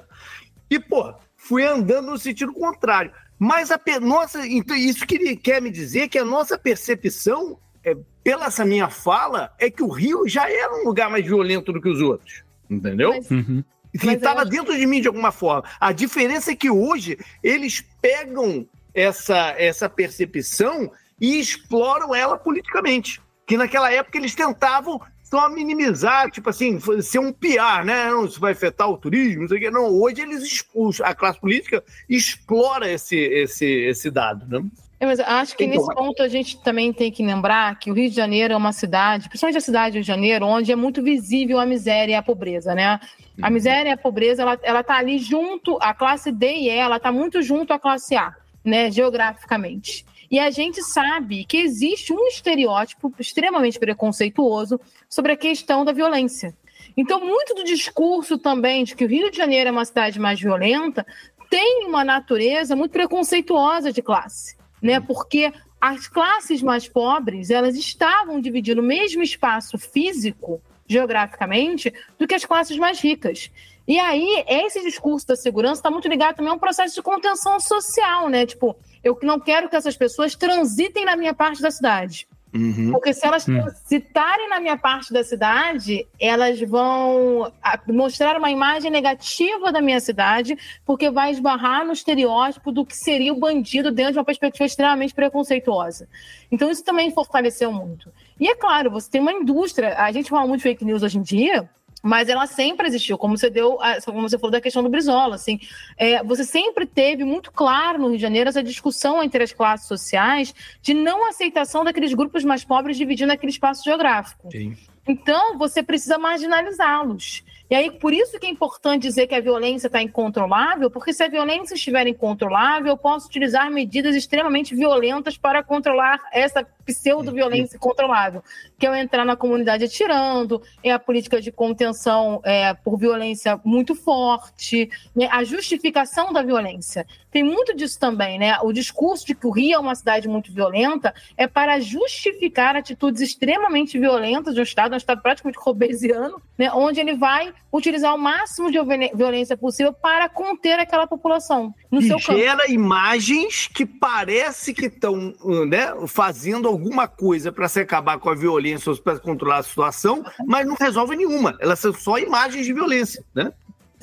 [0.69, 3.13] E, pô, fui andando no sentido contrário.
[3.39, 8.47] Mas a nossa, então isso que quer me dizer que a nossa percepção, é, pela
[8.47, 11.89] essa minha fala, é que o Rio já era um lugar mais violento do que
[11.89, 12.43] os outros.
[12.69, 13.13] Entendeu?
[13.13, 13.65] Mas, uhum.
[13.93, 15.69] estava dentro de mim de alguma forma.
[15.79, 23.21] A diferença é que hoje eles pegam essa, essa percepção e exploram ela politicamente.
[23.47, 28.11] Que naquela época eles tentavam só minimizar, tipo assim, ser um piar, né?
[28.11, 29.71] Não, isso vai afetar o turismo, não sei o quê.
[29.71, 34.65] Não, hoje eles expulsam, a classe política explora esse, esse, esse dado, né?
[35.01, 37.95] É, mas acho que então, nesse ponto a gente também tem que lembrar que o
[37.95, 40.77] Rio de Janeiro é uma cidade, principalmente a cidade do Rio de Janeiro, onde é
[40.77, 43.01] muito visível a miséria e a pobreza, né?
[43.43, 43.53] A uhum.
[43.53, 47.01] miséria e a pobreza, ela, ela tá ali junto, a classe D e E, ela
[47.01, 48.35] tá muito junto à classe A,
[48.65, 50.07] né, geograficamente.
[50.35, 56.53] E a gente sabe que existe um estereótipo extremamente preconceituoso sobre a questão da violência.
[56.97, 60.41] Então, muito do discurso também de que o Rio de Janeiro é uma cidade mais
[60.41, 61.07] violenta
[61.49, 64.99] tem uma natureza muito preconceituosa de classe, né?
[64.99, 72.35] Porque as classes mais pobres, elas estavam dividindo o mesmo espaço físico, geograficamente, do que
[72.35, 73.53] as classes mais ricas.
[73.87, 77.61] E aí, esse discurso da segurança está muito ligado também a um processo de contenção
[77.61, 78.47] social, né?
[78.47, 82.27] Tipo, eu não quero que essas pessoas transitem na minha parte da cidade.
[82.55, 82.93] Uhum.
[82.93, 83.61] Porque se elas uhum.
[83.61, 87.53] transitarem na minha parte da cidade, elas vão
[87.89, 93.33] mostrar uma imagem negativa da minha cidade, porque vai esbarrar no estereótipo do que seria
[93.33, 96.09] o bandido dentro de uma perspectiva extremamente preconceituosa.
[96.51, 98.11] Então, isso também fortaleceu muito.
[98.39, 101.19] E é claro, você tem uma indústria, a gente fala muito de fake news hoje
[101.19, 101.69] em dia,
[102.05, 105.59] mas ela sempre existiu, como você deu, como você falou da questão do Brizola, assim,
[105.97, 109.89] é, você sempre teve muito claro no Rio de Janeiro essa discussão entre as classes
[109.89, 114.51] sociais de não aceitação daqueles grupos mais pobres dividindo aquele espaço geográfico.
[114.53, 114.77] Sim.
[115.09, 117.43] Então, você precisa marginalizá-los.
[117.71, 121.23] E aí, por isso que é importante dizer que a violência está incontrolável, porque se
[121.23, 128.43] a violência estiver incontrolável, eu posso utilizar medidas extremamente violentas para controlar essa pseudo-violência controlável,
[128.79, 133.59] que é eu entrar na comunidade atirando, é a política de contenção é, por violência
[133.65, 135.27] muito forte, né?
[135.31, 137.07] a justificação da violência.
[137.31, 138.59] Tem muito disso também, né?
[138.63, 143.23] O discurso de que o Rio é uma cidade muito violenta é para justificar atitudes
[143.23, 146.71] extremamente violentas de um Estado, um Estado praticamente robesiano, né?
[146.73, 148.79] onde ele vai utilizar o máximo de
[149.15, 151.75] violência possível para conter aquela população.
[151.91, 152.73] No e seu gera campo.
[152.73, 155.35] imagens que parece que estão
[155.67, 160.25] né, fazendo alguma coisa para se acabar com a violência ou para controlar a situação,
[160.47, 161.57] mas não resolve nenhuma.
[161.61, 163.53] Elas são só imagens de violência, né?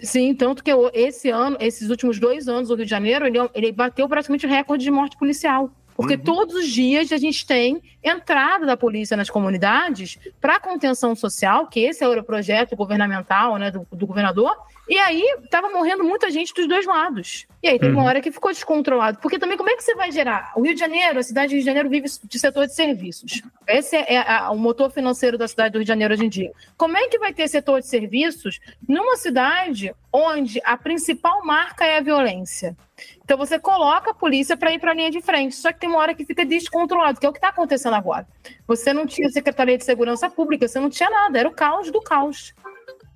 [0.04, 3.72] Sim, tanto que esse ano, esses últimos dois anos, o Rio de Janeiro, ele, ele
[3.72, 5.70] bateu praticamente o recorde de morte policial.
[5.96, 6.22] Porque uhum.
[6.22, 11.82] todos os dias a gente tem entrada da polícia nas comunidades para contenção social, que
[11.82, 14.56] esse era o projeto governamental né, do, do governador,
[14.90, 17.46] e aí estava morrendo muita gente dos dois lados.
[17.64, 18.08] E aí tem uma uhum.
[18.08, 19.20] hora que ficou descontrolado.
[19.20, 20.52] Porque também como é que você vai gerar?
[20.56, 23.42] O Rio de Janeiro, a cidade do Rio de Janeiro vive de setor de serviços.
[23.68, 26.30] Esse é a, a, o motor financeiro da cidade do Rio de Janeiro hoje em
[26.30, 26.52] dia.
[26.76, 31.98] Como é que vai ter setor de serviços numa cidade onde a principal marca é
[31.98, 32.76] a violência?
[33.24, 35.56] Então você coloca a polícia para ir para a linha de frente.
[35.56, 38.28] Só que tem uma hora que fica descontrolado, que é o que está acontecendo agora.
[38.68, 42.02] Você não tinha Secretaria de Segurança Pública, você não tinha nada, era o caos do
[42.02, 42.54] caos.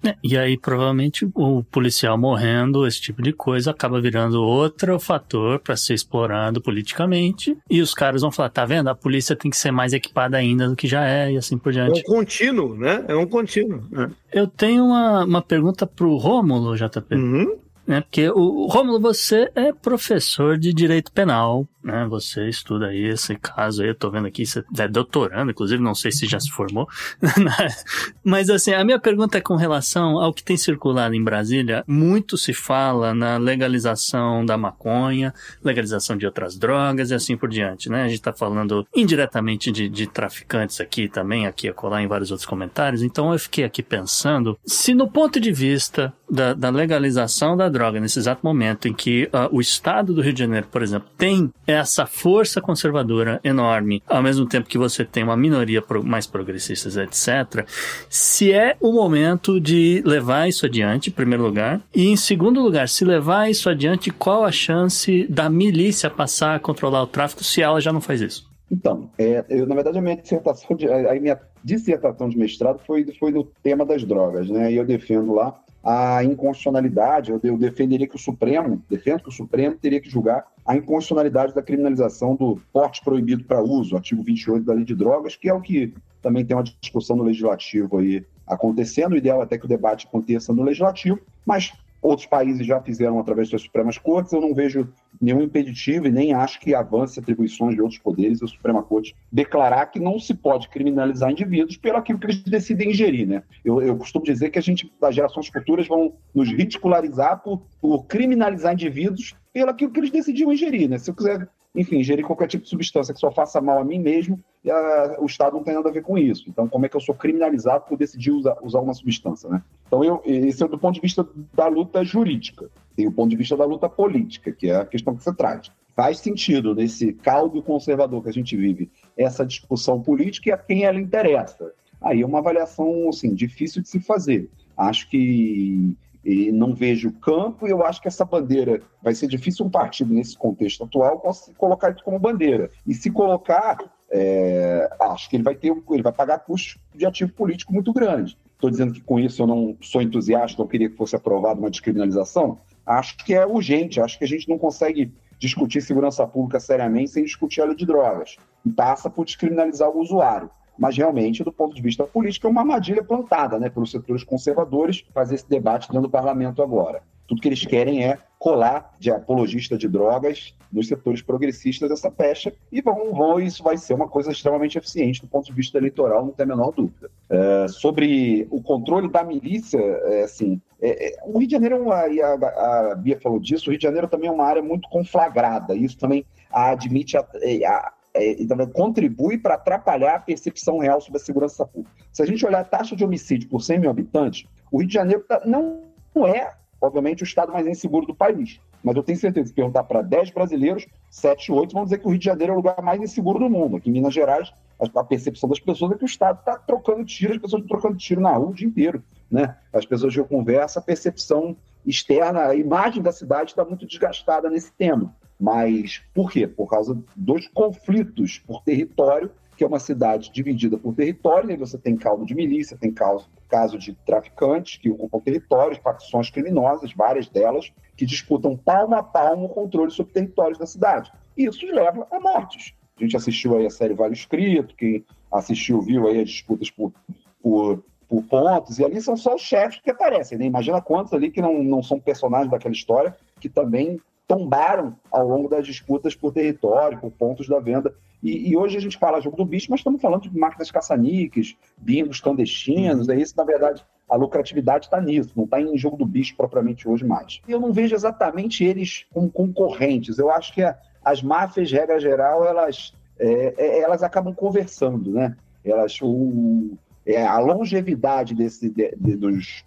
[0.05, 5.59] É, e aí, provavelmente, o policial morrendo, esse tipo de coisa, acaba virando outro fator
[5.59, 7.57] para ser explorado politicamente.
[7.69, 8.89] E os caras vão falar: tá vendo?
[8.89, 11.71] A polícia tem que ser mais equipada ainda do que já é, e assim por
[11.71, 11.99] diante.
[11.99, 13.03] É um contínuo, né?
[13.07, 13.83] É um contínuo.
[13.89, 14.11] Né?
[14.31, 17.15] Eu tenho uma, uma pergunta pro Rômulo, JP.
[17.15, 17.64] Uhum.
[17.87, 18.01] Né?
[18.01, 22.05] Porque, o, Rômulo, você é professor de direito penal né?
[22.09, 25.93] Você estuda aí esse caso aí, eu tô vendo aqui, você é doutorando, inclusive, não
[25.93, 26.89] sei se já se formou.
[28.25, 31.83] Mas assim, a minha pergunta é com relação ao que tem circulado em Brasília.
[31.87, 35.31] Muito se fala na legalização da maconha,
[35.63, 38.03] legalização de outras drogas e assim por diante, né?
[38.03, 42.31] A gente tá falando indiretamente de, de traficantes aqui também, aqui a colar em vários
[42.31, 43.03] outros comentários.
[43.03, 47.99] Então eu fiquei aqui pensando, se no ponto de vista da, da legalização da droga,
[47.99, 51.51] nesse exato momento em que uh, o Estado do Rio de Janeiro, por exemplo, tem
[51.75, 57.65] essa força conservadora enorme, ao mesmo tempo que você tem uma minoria mais progressistas, etc.,
[58.09, 62.87] se é o momento de levar isso adiante, em primeiro lugar, e em segundo lugar,
[62.89, 67.61] se levar isso adiante, qual a chance da milícia passar a controlar o tráfico se
[67.61, 68.49] ela já não faz isso?
[68.71, 73.05] Então, é, eu, na verdade, a minha dissertação, de, a minha dissertação de mestrado foi,
[73.19, 74.71] foi no tema das drogas, né?
[74.71, 79.31] E eu defendo lá a inconstitucionalidade, eu, eu defenderia que o Supremo, defendo que o
[79.31, 84.65] Supremo teria que julgar a inconstitucionalidade da criminalização do porte proibido para uso, artigo 28
[84.65, 85.93] da Lei de Drogas, que é o que
[86.23, 89.13] também tem uma discussão no Legislativo aí acontecendo.
[89.13, 91.71] O ideal é até que o debate aconteça no Legislativo, mas
[92.05, 94.87] outros países já fizeram através das Supremas Cortes, eu não vejo
[95.19, 99.87] nenhum impeditivo e nem acho que avance atribuições de outros poderes a Suprema Corte declarar
[99.87, 103.43] que não se pode criminalizar indivíduos pelo aquilo que eles decidem ingerir, né?
[103.63, 108.05] Eu, eu costumo dizer que a gente, as gerações futuras vão nos ridicularizar por, por
[108.05, 110.97] criminalizar indivíduos pelo aquilo que eles decidiam ingerir, né?
[110.97, 113.99] Se eu quiser enfim, ingerir qualquer tipo de substância que só faça mal a mim
[113.99, 116.45] mesmo, a, o Estado não tem nada a ver com isso.
[116.47, 119.61] Então, como é que eu sou criminalizado por decidir usar, usar uma substância, né?
[119.87, 122.69] Então, eu, esse é do ponto de vista da luta jurídica.
[122.95, 125.71] Tem o ponto de vista da luta política, que é a questão que você traz.
[125.95, 130.83] faz sentido nesse caldo conservador que a gente vive essa discussão política e a quem
[130.83, 131.71] ela interessa.
[132.01, 134.49] Aí é uma avaliação assim, difícil de se fazer.
[134.77, 135.95] Acho que
[136.25, 140.11] e não vejo campo, e eu acho que essa bandeira vai ser difícil um partido
[140.11, 141.21] nesse contexto atual
[141.55, 142.71] colocar isso como bandeira.
[142.87, 143.77] E se colocar,
[144.09, 148.35] é, acho que ele vai ter, ele vai pagar custos de ativo político muito grande.
[148.53, 151.69] Estou dizendo que com isso eu não sou entusiasta, não queria que fosse aprovada uma
[151.69, 152.57] descriminalização.
[152.83, 157.23] Acho que é urgente, acho que a gente não consegue discutir segurança pública seriamente sem
[157.23, 158.37] discutir a lei de drogas.
[158.65, 162.61] E passa por descriminalizar o usuário mas realmente, do ponto de vista político, é uma
[162.61, 167.01] armadilha plantada né, pelos setores conservadores fazer esse debate dentro do parlamento agora.
[167.27, 172.53] Tudo que eles querem é colar de apologista de drogas nos setores progressistas dessa pecha
[172.71, 176.23] e vão, vão isso vai ser uma coisa extremamente eficiente do ponto de vista eleitoral,
[176.23, 177.09] não tem a menor dúvida.
[177.29, 182.01] É, sobre o controle da milícia, é, assim, é, é o Rio de Janeiro, a,
[182.01, 185.73] a, a, Bia falou disso, o Rio de Janeiro também é uma área muito conflagrada,
[185.73, 191.23] isso também admite a, a, é, também contribui para atrapalhar a percepção real sobre a
[191.23, 191.93] segurança pública.
[192.13, 194.93] Se a gente olhar a taxa de homicídio por 100 mil habitantes, o Rio de
[194.93, 195.83] Janeiro tá, não
[196.25, 198.59] é, obviamente, o estado mais inseguro do país.
[198.81, 202.09] Mas eu tenho certeza, se perguntar para 10 brasileiros, 7, 8 vão dizer que o
[202.11, 203.75] Rio de Janeiro é o lugar mais inseguro do mundo.
[203.75, 207.33] Aqui em Minas Gerais, a percepção das pessoas é que o Estado está trocando tiro,
[207.33, 209.03] as pessoas estão trocando tiro na rua o dia inteiro.
[209.29, 209.55] Né?
[209.73, 214.49] As pessoas que eu converso, a percepção externa, a imagem da cidade está muito desgastada
[214.49, 215.13] nesse tema.
[215.39, 216.47] Mas por quê?
[216.47, 221.77] Por causa dos conflitos por território, que é uma cidade dividida por território, e você
[221.77, 227.27] tem caso de milícia, tem caso, caso de traficantes que ocupam territórios, facções criminosas, várias
[227.27, 231.11] delas, que disputam palmo a palmo o controle sobre territórios da cidade.
[231.37, 232.73] E isso leva a mortes.
[232.97, 236.93] A gente assistiu aí a série Vale Escrito, quem assistiu viu aí as disputas por,
[237.41, 240.45] por, por pontos, e ali são só os chefes que aparecem, né?
[240.45, 245.47] Imagina quantos ali que não, não são personagens daquela história, que também tombaram ao longo
[245.47, 247.93] das disputas por território, por pontos da venda.
[248.23, 251.55] E, e hoje a gente fala jogo do bicho, mas estamos falando de máquinas caça-níqueis,
[251.77, 256.05] bingos clandestinos, é isso, na verdade, a lucratividade está nisso, não está em jogo do
[256.05, 257.41] bicho propriamente hoje mais.
[257.47, 262.45] Eu não vejo exatamente eles como concorrentes, eu acho que a, as máfias, regra geral,
[262.45, 265.35] elas, é, é, elas acabam conversando, né?
[265.63, 266.71] Elas, o,
[267.05, 269.63] é, a longevidade desse, de, de, dos,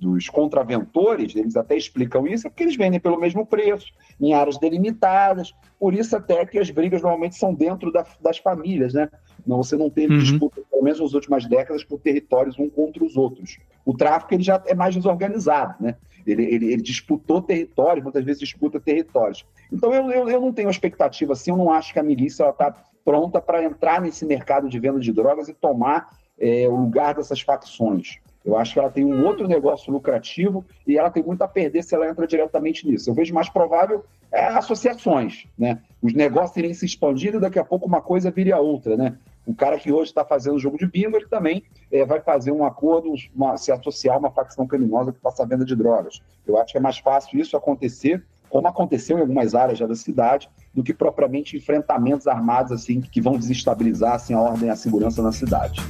[0.00, 4.58] dos contraventores, eles até explicam isso, é porque eles vendem pelo mesmo preço, em áreas
[4.58, 9.10] delimitadas, por isso até que as brigas normalmente são dentro da, das famílias, né?
[9.46, 10.20] Não, você não teve uhum.
[10.20, 13.58] disputa, pelo menos nas últimas décadas, por territórios um contra os outros.
[13.84, 15.96] O tráfico ele já é mais desorganizado, né?
[16.26, 19.44] Ele, ele, ele disputou territórios, muitas vezes disputa territórios.
[19.70, 22.74] Então eu, eu, eu não tenho expectativa assim, eu não acho que a milícia está
[23.04, 27.40] pronta para entrar nesse mercado de venda de drogas e tomar é, o lugar dessas
[27.40, 28.18] facções.
[28.44, 31.82] Eu acho que ela tem um outro negócio lucrativo e ela tem muito a perder
[31.82, 33.10] se ela entra diretamente nisso.
[33.10, 35.80] Eu vejo mais provável é, associações, né?
[36.00, 39.16] Os negócios irem se expandindo e daqui a pouco uma coisa vire a outra, né?
[39.46, 42.64] O cara que hoje está fazendo jogo de bingo, ele também é, vai fazer um
[42.64, 46.22] acordo, uma, se associar a uma facção criminosa que faça a venda de drogas.
[46.46, 49.94] Eu acho que é mais fácil isso acontecer, como aconteceu em algumas áreas já da
[49.94, 54.76] cidade, do que propriamente enfrentamentos armados assim que vão desestabilizar assim, a ordem e a
[54.76, 55.80] segurança na cidade.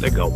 [0.00, 0.30] Legal.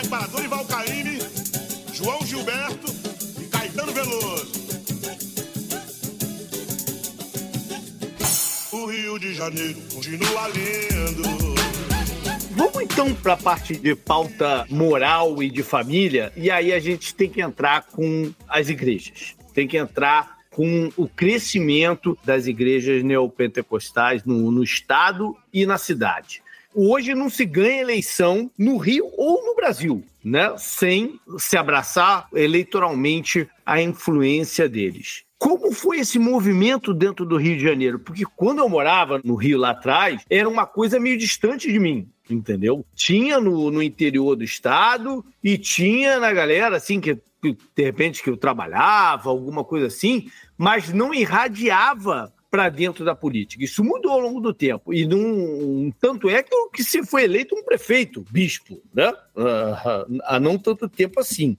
[0.00, 1.18] Vai para Dorival Caymmi,
[1.92, 2.94] João Gilberto
[3.38, 4.50] e Caetano Veloso.
[8.72, 11.22] O Rio de Janeiro continua lindo.
[12.52, 17.14] Vamos então para a parte de pauta moral e de família, e aí a gente
[17.14, 19.34] tem que entrar com as igrejas.
[19.52, 26.42] Tem que entrar com o crescimento das igrejas neopentecostais no, no estado e na cidade.
[26.74, 30.54] Hoje não se ganha eleição no Rio ou no Brasil, né?
[30.56, 35.24] Sem se abraçar eleitoralmente a influência deles.
[35.36, 37.98] Como foi esse movimento dentro do Rio de Janeiro?
[37.98, 42.08] Porque quando eu morava no Rio lá atrás, era uma coisa meio distante de mim,
[42.28, 42.84] entendeu?
[42.94, 48.28] Tinha no, no interior do estado e tinha na galera, assim, que de repente que
[48.28, 53.64] eu trabalhava, alguma coisa assim, mas não irradiava para dentro da política.
[53.64, 54.92] Isso mudou ao longo do tempo.
[54.92, 59.10] E num, tanto é que, que se foi eleito um prefeito, bispo, né?
[59.36, 61.56] Uh, há não tanto tempo assim.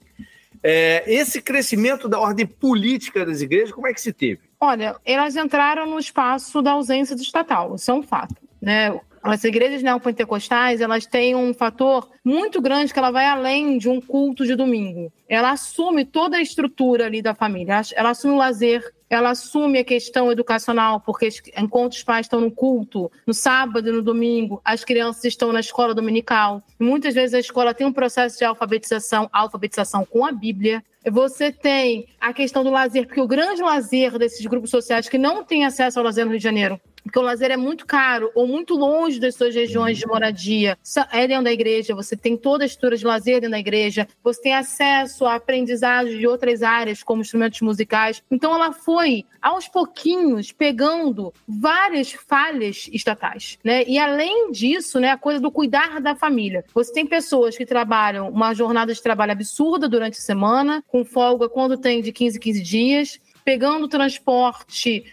[0.62, 4.42] É, esse crescimento da ordem política das igrejas, como é que se teve?
[4.60, 8.36] Olha, elas entraram no espaço da ausência do estatal, isso é um fato.
[8.60, 8.96] Né?
[9.20, 14.00] As igrejas neopentecostais, elas têm um fator muito grande que ela vai além de um
[14.00, 15.12] culto de domingo.
[15.28, 19.84] Ela assume toda a estrutura ali da família, ela assume o lazer, ela assume a
[19.84, 24.84] questão educacional, porque enquanto os pais estão no culto, no sábado e no domingo, as
[24.84, 26.62] crianças estão na escola dominical.
[26.78, 30.82] Muitas vezes a escola tem um processo de alfabetização, alfabetização com a Bíblia.
[31.10, 35.44] Você tem a questão do lazer, porque o grande lazer desses grupos sociais que não
[35.44, 38.46] têm acesso ao lazer no Rio de Janeiro porque o lazer é muito caro ou
[38.46, 40.78] muito longe das suas regiões de moradia.
[41.10, 44.42] É dentro da igreja, você tem toda a estrutura de lazer dentro da igreja, você
[44.42, 48.22] tem acesso à aprendizagem de outras áreas, como instrumentos musicais.
[48.30, 53.58] Então, ela foi, aos pouquinhos, pegando várias falhas estatais.
[53.64, 53.84] Né?
[53.86, 56.64] E, além disso, né, a coisa do cuidar da família.
[56.74, 61.48] Você tem pessoas que trabalham uma jornada de trabalho absurda durante a semana, com folga
[61.48, 65.04] quando tem de 15 15 dias, pegando transporte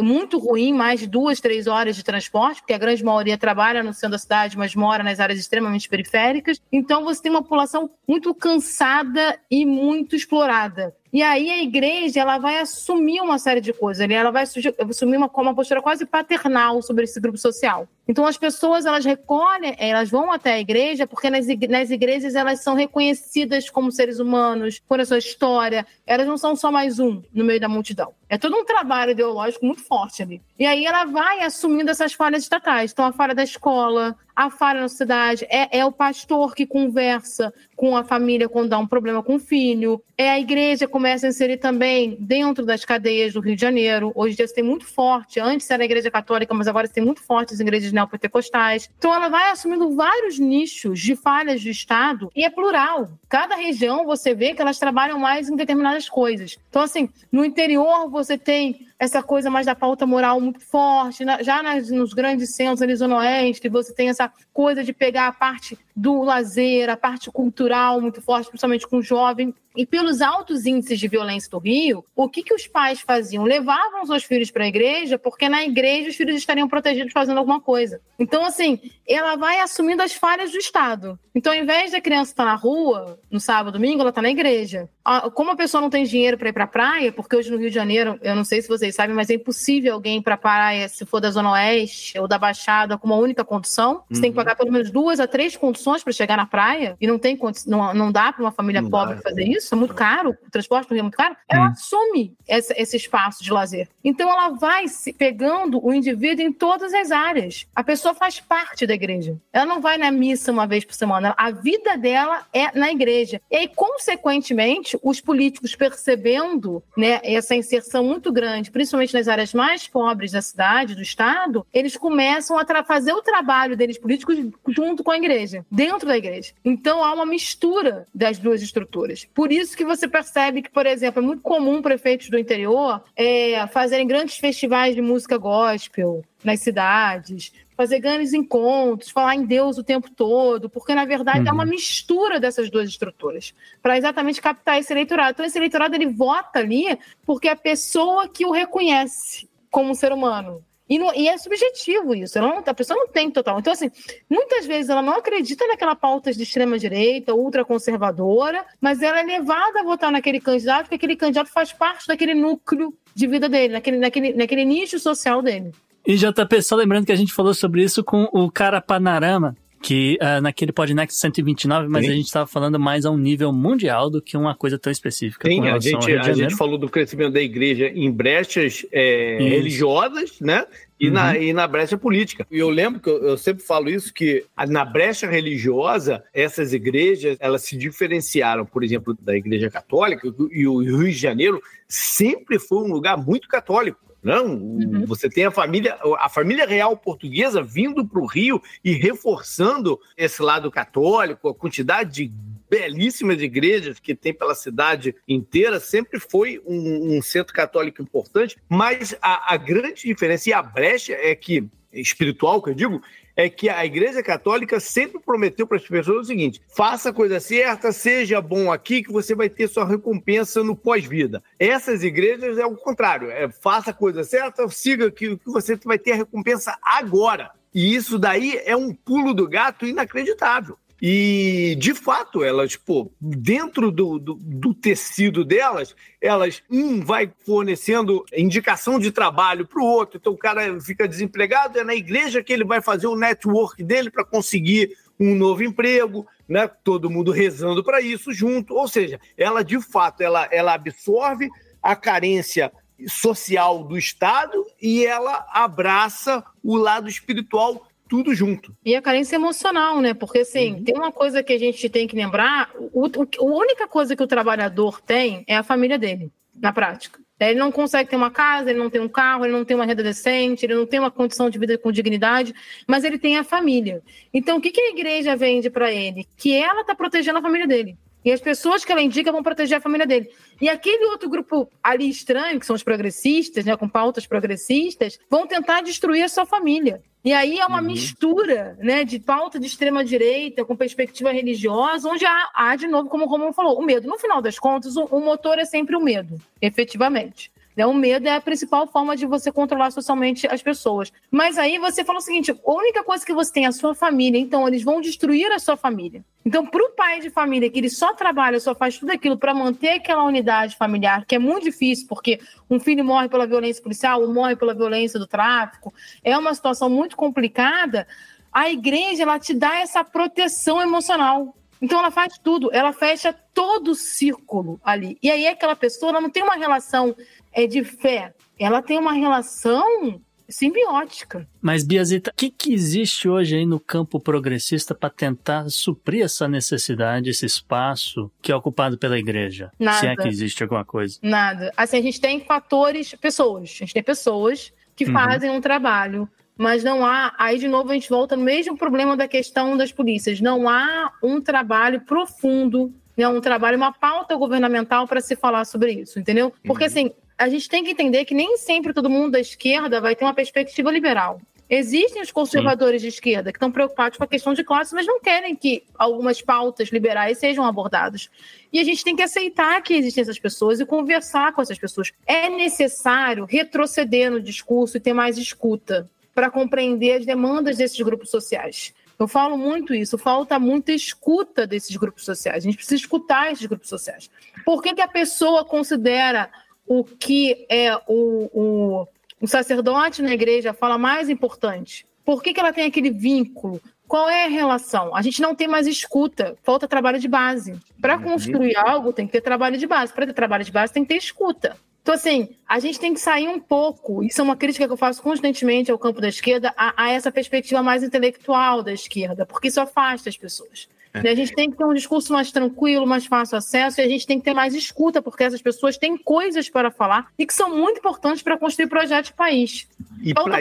[0.00, 3.94] muito ruim, mais de duas, três horas de transporte, porque a grande maioria trabalha no
[3.94, 6.60] centro da cidade, mas mora nas áreas extremamente periféricas.
[6.72, 10.94] Então você tem uma população muito cansada e muito explorada.
[11.12, 15.30] E aí a igreja ela vai assumir uma série de coisas, ela vai assumir uma,
[15.32, 17.88] uma postura quase paternal sobre esse grupo social.
[18.10, 22.60] Então as pessoas elas recolhem, elas vão até a igreja porque nas, nas igrejas elas
[22.60, 25.86] são reconhecidas como seres humanos, por a sua história.
[26.06, 28.12] Elas não são só mais um no meio da multidão.
[28.28, 30.42] É todo um trabalho ideológico muito forte ali.
[30.58, 32.90] E aí ela vai assumindo essas falhas estatais.
[32.92, 37.52] Então a falha da escola, a falha na sociedade, é, é o pastor que conversa
[37.80, 41.30] com a família quando dá um problema com o filho, é a igreja começa a
[41.30, 44.12] inserir também dentro das cadeias do Rio de Janeiro.
[44.14, 47.22] Hoje em dia tem muito forte, antes era a igreja católica, mas agora tem muito
[47.22, 48.90] forte as igrejas neopentecostais.
[48.98, 53.12] Então ela vai assumindo vários nichos de falhas do Estado e é plural.
[53.30, 56.58] Cada região você vê que elas trabalham mais em determinadas coisas.
[56.68, 61.24] Então, assim, no interior você tem essa coisa mais da pauta moral muito forte.
[61.40, 65.32] Já nas, nos grandes centros ali, Zona Oeste, você tem essa coisa de pegar a
[65.32, 69.54] parte do lazer, a parte cultural muito forte, principalmente com o jovem.
[69.76, 73.44] E pelos altos índices de violência do Rio, o que, que os pais faziam?
[73.44, 77.60] Levavam seus filhos para a igreja, porque na igreja os filhos estariam protegidos fazendo alguma
[77.60, 78.00] coisa.
[78.18, 81.18] Então, assim, ela vai assumindo as falhas do Estado.
[81.34, 84.88] Então, ao invés da criança estar na rua, no sábado, domingo, ela está na igreja.
[85.34, 87.68] Como a pessoa não tem dinheiro para ir para a praia, porque hoje no Rio
[87.68, 90.38] de Janeiro, eu não sei se vocês sabem, mas é impossível alguém ir para a
[90.38, 94.02] praia, se for da Zona Oeste ou da Baixada, com uma única condução.
[94.08, 94.20] Você uhum.
[94.20, 94.44] tem que uhum.
[94.44, 97.94] pagar pelo menos duas a três conduções para chegar na praia, e não tem não,
[97.94, 100.50] não dá para uma família não pobre dá, fazer isso isso, é muito caro, o
[100.50, 101.70] transporte no Rio é muito caro, ela hum.
[101.70, 103.88] assume esse, esse, espaço de lazer.
[104.02, 107.66] Então ela vai se pegando o indivíduo em todas as áreas.
[107.74, 109.36] A pessoa faz parte da igreja.
[109.52, 111.34] Ela não vai na missa uma vez por semana.
[111.36, 113.40] A vida dela é na igreja.
[113.50, 119.86] E aí, consequentemente, os políticos percebendo né, essa inserção muito grande, principalmente nas áreas mais
[119.86, 124.38] pobres da cidade, do estado, eles começam a fazer o trabalho deles políticos
[124.68, 126.52] junto com a igreja, dentro da igreja.
[126.64, 129.26] Então há uma mistura das duas estruturas.
[129.34, 133.66] Por isso que você percebe que, por exemplo, é muito comum prefeitos do interior é,
[133.68, 139.84] fazerem grandes festivais de música gospel nas cidades, fazer grandes encontros, falar em Deus o
[139.84, 141.48] tempo todo, porque na verdade uhum.
[141.48, 141.70] é uma uhum.
[141.70, 145.32] mistura dessas duas estruturas para exatamente captar esse eleitorado.
[145.32, 149.94] Então esse eleitorado ele vota ali porque é a pessoa que o reconhece como um
[149.94, 150.62] ser humano.
[150.90, 153.60] E, não, e, é subjetivo isso, não, a pessoa não tem total.
[153.60, 153.88] Então, assim,
[154.28, 159.84] muitas vezes ela não acredita naquela pauta de extrema-direita, ultraconservadora, mas ela é levada a
[159.84, 164.32] votar naquele candidato, porque aquele candidato faz parte daquele núcleo de vida dele, naquele, naquele,
[164.32, 165.70] naquele nicho social dele.
[166.06, 170.18] E JP, só lembrando que a gente falou sobre isso com o cara Panorama, que
[170.20, 172.10] uh, naquele Podnext 129, mas Sim.
[172.10, 175.48] a gente estava falando mais a um nível mundial do que uma coisa tão específica.
[175.48, 180.66] Sim, a gente, a gente falou do crescimento da igreja em brechas é, religiosas, né?
[180.98, 181.14] E, uhum.
[181.14, 182.46] na, e na brecha política.
[182.50, 187.38] E eu lembro que eu, eu, sempre falo isso, que na brecha religiosa, essas igrejas,
[187.40, 192.84] elas se diferenciaram, por exemplo, da igreja católica, e o Rio de Janeiro sempre foi
[192.84, 194.09] um lugar muito católico.
[194.22, 195.06] Não, uhum.
[195.06, 200.42] você tem a família, a família real portuguesa vindo para o Rio e reforçando esse
[200.42, 202.32] lado católico, a quantidade de
[202.68, 209.16] belíssimas igrejas que tem pela cidade inteira, sempre foi um, um centro católico importante, mas
[209.20, 213.02] a, a grande diferença e a brecha é que espiritual que eu digo,
[213.36, 217.40] é que a Igreja Católica sempre prometeu para as pessoas o seguinte: faça a coisa
[217.40, 221.42] certa, seja bom aqui, que você vai ter sua recompensa no pós-vida.
[221.58, 225.98] Essas igrejas é o contrário: é, faça a coisa certa, siga que, que você vai
[225.98, 227.50] ter a recompensa agora.
[227.72, 230.76] E isso daí é um pulo do gato inacreditável.
[231.02, 238.24] E, de fato, elas, pô, dentro do, do, do, tecido delas, elas, um vai fornecendo
[238.36, 242.52] indicação de trabalho para o outro, então o cara fica desempregado, é na igreja que
[242.52, 246.68] ele vai fazer o network dele para conseguir um novo emprego, né?
[246.82, 248.74] Todo mundo rezando para isso junto.
[248.74, 251.48] Ou seja, ela, de fato, ela, ela absorve
[251.82, 252.72] a carência
[253.08, 258.76] social do Estado e ela abraça o lado espiritual tudo junto.
[258.84, 260.12] E a carência emocional, né?
[260.12, 260.84] Porque, assim, uhum.
[260.84, 264.22] tem uma coisa que a gente tem que lembrar: o, o, a única coisa que
[264.22, 267.20] o trabalhador tem é a família dele, na prática.
[267.38, 269.86] Ele não consegue ter uma casa, ele não tem um carro, ele não tem uma
[269.86, 272.52] renda decente, ele não tem uma condição de vida com dignidade,
[272.86, 274.02] mas ele tem a família.
[274.34, 276.26] Então, o que, que a igreja vende para ele?
[276.36, 277.96] Que ela está protegendo a família dele.
[278.22, 280.28] E as pessoas que ela indica vão proteger a família dele.
[280.60, 285.46] E aquele outro grupo ali estranho, que são os progressistas, né, com pautas progressistas, vão
[285.46, 287.02] tentar destruir a sua família.
[287.22, 287.86] E aí é uma uhum.
[287.86, 293.24] mistura né, de pauta de extrema-direita com perspectiva religiosa, onde há, há, de novo, como
[293.24, 294.08] o Romulo falou, o medo.
[294.08, 297.52] No final das contas, o, o motor é sempre o medo, efetivamente.
[297.80, 297.86] Né?
[297.86, 301.10] O medo é a principal forma de você controlar socialmente as pessoas.
[301.30, 303.94] Mas aí você fala o seguinte: a única coisa que você tem é a sua
[303.94, 306.22] família, então eles vão destruir a sua família.
[306.44, 309.54] Então, para o pai de família que ele só trabalha, só faz tudo aquilo para
[309.54, 314.20] manter aquela unidade familiar, que é muito difícil, porque um filho morre pela violência policial,
[314.20, 318.06] ou morre pela violência do tráfico, é uma situação muito complicada.
[318.52, 321.54] A igreja ela te dá essa proteção emocional.
[321.80, 325.18] Então ela faz tudo, ela fecha todo o círculo ali.
[325.22, 327.14] E aí aquela pessoa ela não tem uma relação
[327.52, 330.20] é, de fé, ela tem uma relação
[330.50, 331.48] simbiótica.
[331.62, 336.48] Mas, Biazita, o que, que existe hoje aí no campo progressista para tentar suprir essa
[336.48, 339.70] necessidade, esse espaço que é ocupado pela igreja?
[339.78, 339.98] Nada.
[339.98, 341.18] Se é que existe alguma coisa.
[341.22, 341.72] Nada.
[341.76, 343.70] Assim, a gente tem fatores, pessoas.
[343.76, 345.12] A gente tem pessoas que uhum.
[345.12, 346.28] fazem um trabalho
[346.60, 347.32] mas não há.
[347.38, 350.42] Aí, de novo, a gente volta no mesmo problema da questão das polícias.
[350.42, 355.92] Não há um trabalho profundo, né, um trabalho, uma pauta governamental para se falar sobre
[355.92, 356.52] isso, entendeu?
[356.62, 356.90] Porque, uhum.
[356.90, 360.22] assim, a gente tem que entender que nem sempre todo mundo da esquerda vai ter
[360.22, 361.40] uma perspectiva liberal.
[361.66, 363.08] Existem os conservadores Sim.
[363.08, 366.42] de esquerda que estão preocupados com a questão de classe, mas não querem que algumas
[366.42, 368.28] pautas liberais sejam abordadas.
[368.70, 372.12] E a gente tem que aceitar que existem essas pessoas e conversar com essas pessoas.
[372.26, 378.30] É necessário retroceder no discurso e ter mais escuta para compreender as demandas desses grupos
[378.30, 378.94] sociais.
[379.18, 382.64] Eu falo muito isso, falta muita escuta desses grupos sociais.
[382.64, 384.30] A gente precisa escutar esses grupos sociais.
[384.64, 386.50] Por que, que a pessoa considera
[386.86, 389.08] o que é o, o,
[389.42, 392.06] o sacerdote na igreja fala mais importante?
[392.24, 393.80] Por que, que ela tem aquele vínculo?
[394.08, 395.14] Qual é a relação?
[395.14, 397.78] A gente não tem mais escuta, falta trabalho de base.
[398.00, 398.22] Para uhum.
[398.22, 400.12] construir algo, tem que ter trabalho de base.
[400.12, 401.76] Para ter trabalho de base, tem que ter escuta.
[402.02, 404.96] Então, assim, a gente tem que sair um pouco, isso é uma crítica que eu
[404.96, 409.68] faço constantemente ao campo da esquerda, a, a essa perspectiva mais intelectual da esquerda, porque
[409.68, 410.88] isso afasta as pessoas.
[411.12, 411.28] É.
[411.28, 414.26] A gente tem que ter um discurso mais tranquilo, mais fácil acesso, e a gente
[414.26, 417.76] tem que ter mais escuta, porque essas pessoas têm coisas para falar e que são
[417.76, 419.88] muito importantes para construir projeto de país.
[420.22, 420.60] E para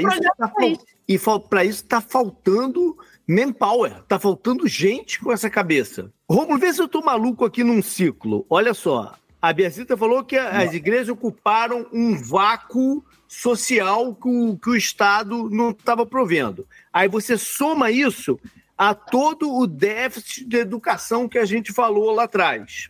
[1.63, 6.11] isso está tá faltando manpower, está faltando gente com essa cabeça.
[6.27, 8.45] Romulo, vê se eu estou maluco aqui num ciclo.
[8.49, 14.69] Olha só, a Beatriz falou que as igrejas ocuparam um vácuo social que o, que
[14.69, 16.67] o Estado não estava provendo.
[16.91, 18.39] Aí você soma isso
[18.77, 22.89] a todo o déficit de educação que a gente falou lá atrás.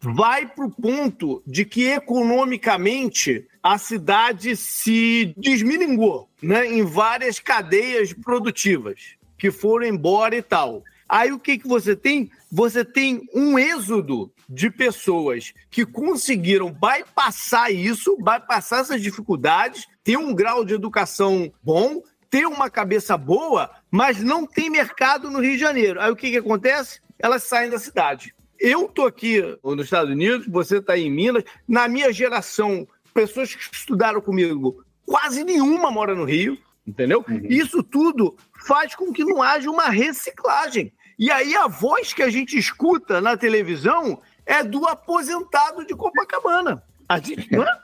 [0.00, 8.12] Vai para o ponto de que economicamente a cidade se desminingou né, em várias cadeias
[8.12, 10.82] produtivas que foram embora e tal.
[11.12, 12.30] Aí o que, que você tem?
[12.50, 20.34] Você tem um êxodo de pessoas que conseguiram bypassar isso, bypassar essas dificuldades, ter um
[20.34, 25.58] grau de educação bom, ter uma cabeça boa, mas não tem mercado no Rio de
[25.58, 26.00] Janeiro.
[26.00, 26.98] Aí o que, que acontece?
[27.18, 28.34] Elas saem da cidade.
[28.58, 31.44] Eu tô aqui nos Estados Unidos, você está em Minas.
[31.68, 36.56] Na minha geração, pessoas que estudaram comigo, quase nenhuma mora no Rio,
[36.86, 37.22] entendeu?
[37.28, 37.42] Uhum.
[37.50, 38.34] Isso tudo
[38.66, 40.90] faz com que não haja uma reciclagem.
[41.22, 46.82] E aí a voz que a gente escuta na televisão é do aposentado de Copacabana.
[47.08, 47.78] A gente, não é?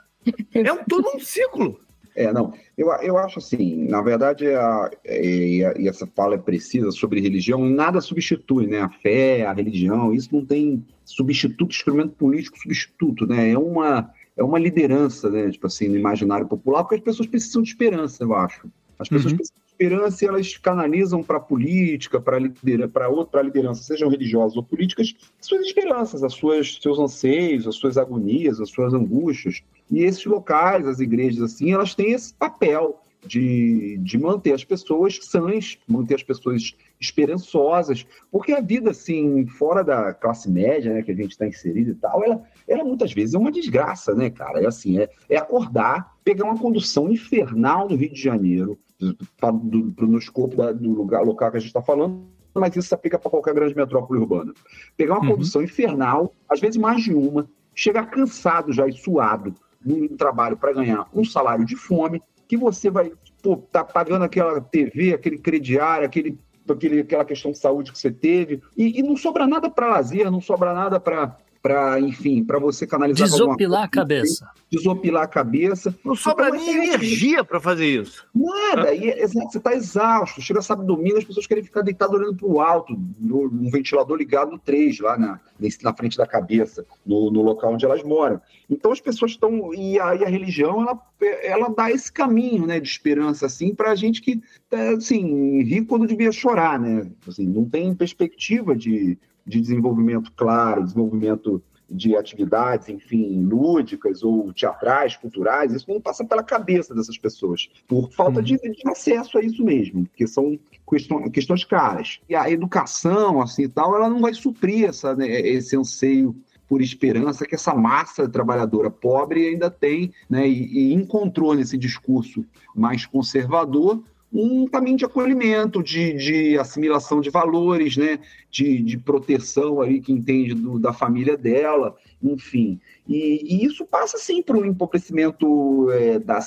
[0.67, 1.79] é um, todo um ciclo.
[2.13, 2.53] É, não.
[2.77, 7.21] Eu, eu acho assim, na verdade, a, e, a, e essa fala é precisa sobre
[7.21, 8.81] religião, nada substitui, né?
[8.81, 13.51] A fé, a religião, isso não tem substituto, instrumento político substituto, né?
[13.51, 15.49] É uma, é uma liderança, né?
[15.49, 18.69] Tipo assim, no imaginário popular, porque as pessoas precisam de esperança, eu acho.
[18.99, 19.37] As pessoas uhum.
[19.37, 25.15] precisam esperança elas canalizam para a política, para lidera para liderança, sejam religiosas ou políticas,
[25.39, 29.63] suas esperanças, as suas seus anseios, as suas agonias, as suas angústias.
[29.89, 35.17] E esses locais, as igrejas assim, elas têm esse papel de, de manter as pessoas
[35.21, 41.11] sãs, manter as pessoas esperançosas, porque a vida, assim, fora da classe média, né, que
[41.11, 44.61] a gente está inserido e tal, ela, ela muitas vezes é uma desgraça, né, cara?
[44.61, 50.07] É assim, é, é acordar, pegar uma condução infernal no Rio de Janeiro, do, do,
[50.07, 53.17] no escopo da, do lugar local que a gente está falando, mas isso se aplica
[53.17, 54.53] para qualquer grande metrópole urbana.
[54.97, 55.31] Pegar uma uhum.
[55.35, 60.73] condução infernal, às vezes mais de uma, chegar cansado já e suado num trabalho para
[60.73, 66.05] ganhar um salário de fome, que você vai pô, tá pagando aquela TV, aquele crediário,
[66.05, 66.37] aquele,
[66.69, 70.29] aquele, aquela questão de saúde que você teve, e, e não sobra nada para lazer,
[70.29, 74.49] não sobra nada para para, enfim, para você canalizar Desopilar a cabeça.
[74.69, 75.93] Desopilar a cabeça.
[76.05, 78.25] Não sobra nem energia para fazer isso.
[78.33, 78.93] Nada.
[78.93, 80.41] E, é, você está exausto.
[80.41, 84.17] Chega sábado domingo, as pessoas querem ficar deitadas olhando para o alto, no, no, ventilador
[84.17, 85.39] ligado no 3, lá na,
[85.83, 88.39] na frente da cabeça, no, no local onde elas moram.
[88.69, 89.73] Então as pessoas estão.
[89.73, 90.99] E a, e a religião, ela,
[91.43, 94.41] ela dá esse caminho né, de esperança, assim, para a gente que,
[94.71, 97.09] é, assim, ri quando devia chorar, né?
[97.27, 99.17] Assim, não tem perspectiva de
[99.49, 106.43] de desenvolvimento claro, desenvolvimento de atividades, enfim, lúdicas ou teatrais, culturais, isso não passa pela
[106.43, 111.65] cabeça dessas pessoas, por falta de, de acesso a isso mesmo, que são questões, questões
[111.65, 112.19] caras.
[112.29, 116.35] E a educação, assim, tal, ela não vai suprir essa, né, esse anseio
[116.67, 122.45] por esperança que essa massa trabalhadora pobre ainda tem, né, e, e encontrou nesse discurso
[122.75, 128.19] mais conservador um caminho de acolhimento, de, de assimilação de valores, né?
[128.49, 132.79] de, de proteção ali que entende do, da família dela, enfim.
[133.07, 136.39] E, e, isso passa, sim, por um empobrecimento é, da,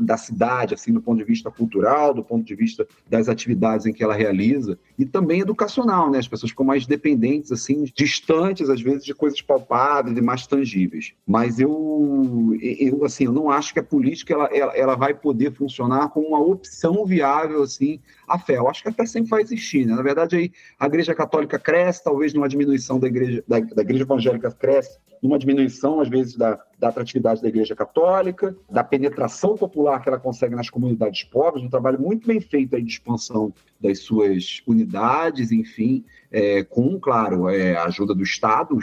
[0.00, 3.92] da cidade, assim, do ponto de vista cultural, do ponto de vista das atividades em
[3.92, 6.18] que ela realiza, e também educacional, né?
[6.18, 11.12] As pessoas ficam mais dependentes, assim, distantes, às vezes, de coisas palpáveis e mais tangíveis.
[11.26, 15.52] Mas eu, eu assim, eu não acho que a política ela, ela, ela vai poder
[15.52, 18.00] funcionar como uma opção viável, assim,
[18.30, 18.56] a fé.
[18.56, 19.94] Eu acho que a fé sempre vai existir, né?
[19.94, 24.04] Na verdade, aí, a Igreja Católica cresce, talvez numa diminuição da Igreja, da, da igreja
[24.04, 30.00] Evangélica cresce, numa diminuição, às vezes, da, da atratividade da Igreja Católica, da penetração popular
[30.00, 33.98] que ela consegue nas comunidades pobres, um trabalho muito bem feito aí de expansão das
[33.98, 38.78] suas unidades, enfim, é, com, claro, é, a ajuda do Estado,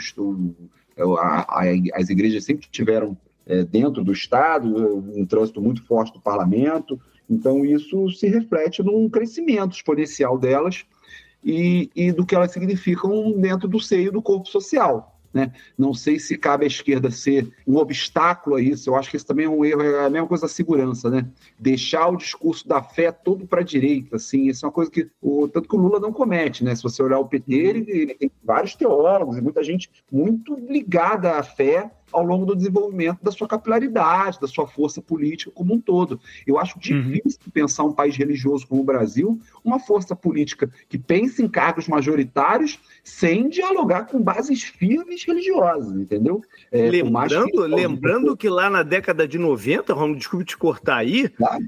[0.96, 1.62] o, a, a,
[1.94, 4.68] as igrejas sempre tiveram é, dentro do Estado,
[5.16, 10.84] um trânsito muito forte do parlamento, então isso se reflete num crescimento exponencial delas
[11.44, 15.14] e, e do que elas significam dentro do seio do corpo social.
[15.32, 15.52] Né?
[15.76, 18.88] Não sei se cabe à esquerda ser um obstáculo a isso.
[18.88, 21.28] Eu acho que isso também é um erro, é a mesma coisa da segurança, né?
[21.58, 25.08] Deixar o discurso da fé todo para a direita, assim, isso é uma coisa que
[25.20, 26.74] o tanto que o Lula não comete, né?
[26.74, 31.36] Se você olhar o PT, ele, ele tem vários teólogos e muita gente muito ligada
[31.36, 35.80] à fé ao longo do desenvolvimento da sua capilaridade, da sua força política como um
[35.80, 36.20] todo.
[36.46, 36.80] Eu acho uhum.
[36.80, 37.52] difícil uhum.
[37.52, 42.78] pensar um país religioso como o Brasil, uma força política que pense em cargos majoritários
[43.02, 46.42] sem dialogar com bases firmes religiosas, entendeu?
[46.70, 47.60] É, lembrando, que...
[47.60, 51.64] lembrando que lá na década de 90, Romulo, desculpe te cortar aí, claro.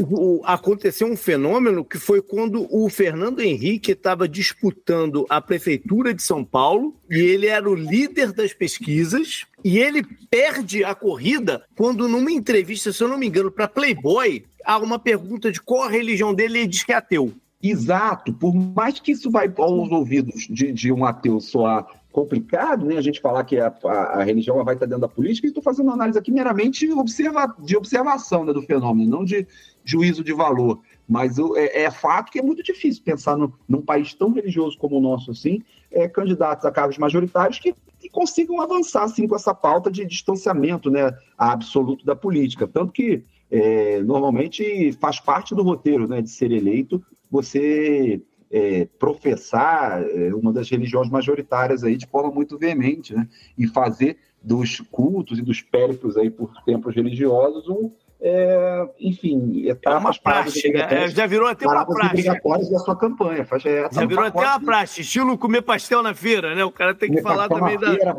[0.00, 6.22] o, aconteceu um fenômeno que foi quando o Fernando Henrique estava disputando a prefeitura de
[6.22, 12.06] São Paulo e ele era o líder das pesquisas e ele perde a corrida quando,
[12.06, 15.88] numa entrevista, se eu não me engano, para Playboy, há uma pergunta de qual a
[15.88, 17.32] religião dele e ele diz que é ateu.
[17.62, 22.98] Exato, por mais que isso vai aos ouvidos de, de um ateu soar complicado, né?
[22.98, 25.62] A gente falar que a, a, a religião vai estar dentro da política, e estou
[25.62, 29.46] fazendo uma análise aqui meramente observa, de observação né, do fenômeno, não de
[29.82, 30.80] juízo de valor.
[31.08, 34.96] Mas é, é, fato que é muito difícil pensar no, num país tão religioso como
[34.96, 39.54] o nosso, assim, é, candidatos a cargos majoritários que, que, consigam avançar assim, com essa
[39.54, 42.66] pauta de distanciamento né, absoluto da política.
[42.66, 50.02] Tanto que é, normalmente faz parte do roteiro né, de ser eleito você é, professar
[50.02, 53.28] é, uma das religiões majoritárias aí de forma muito veemente, né?
[53.58, 57.90] E fazer dos cultos e dos périplos aí por tempos religiosos um,
[58.26, 61.08] é, enfim, etapas é uma praxe, né?
[61.08, 62.06] já virou até uma praxe.
[62.06, 63.44] obrigatórias da sua campanha.
[63.44, 66.64] Faz, é, já virou até uma praxe, estilo comer pastel na feira, né?
[66.64, 67.88] O cara tem que falar também da...
[67.88, 68.16] Feira,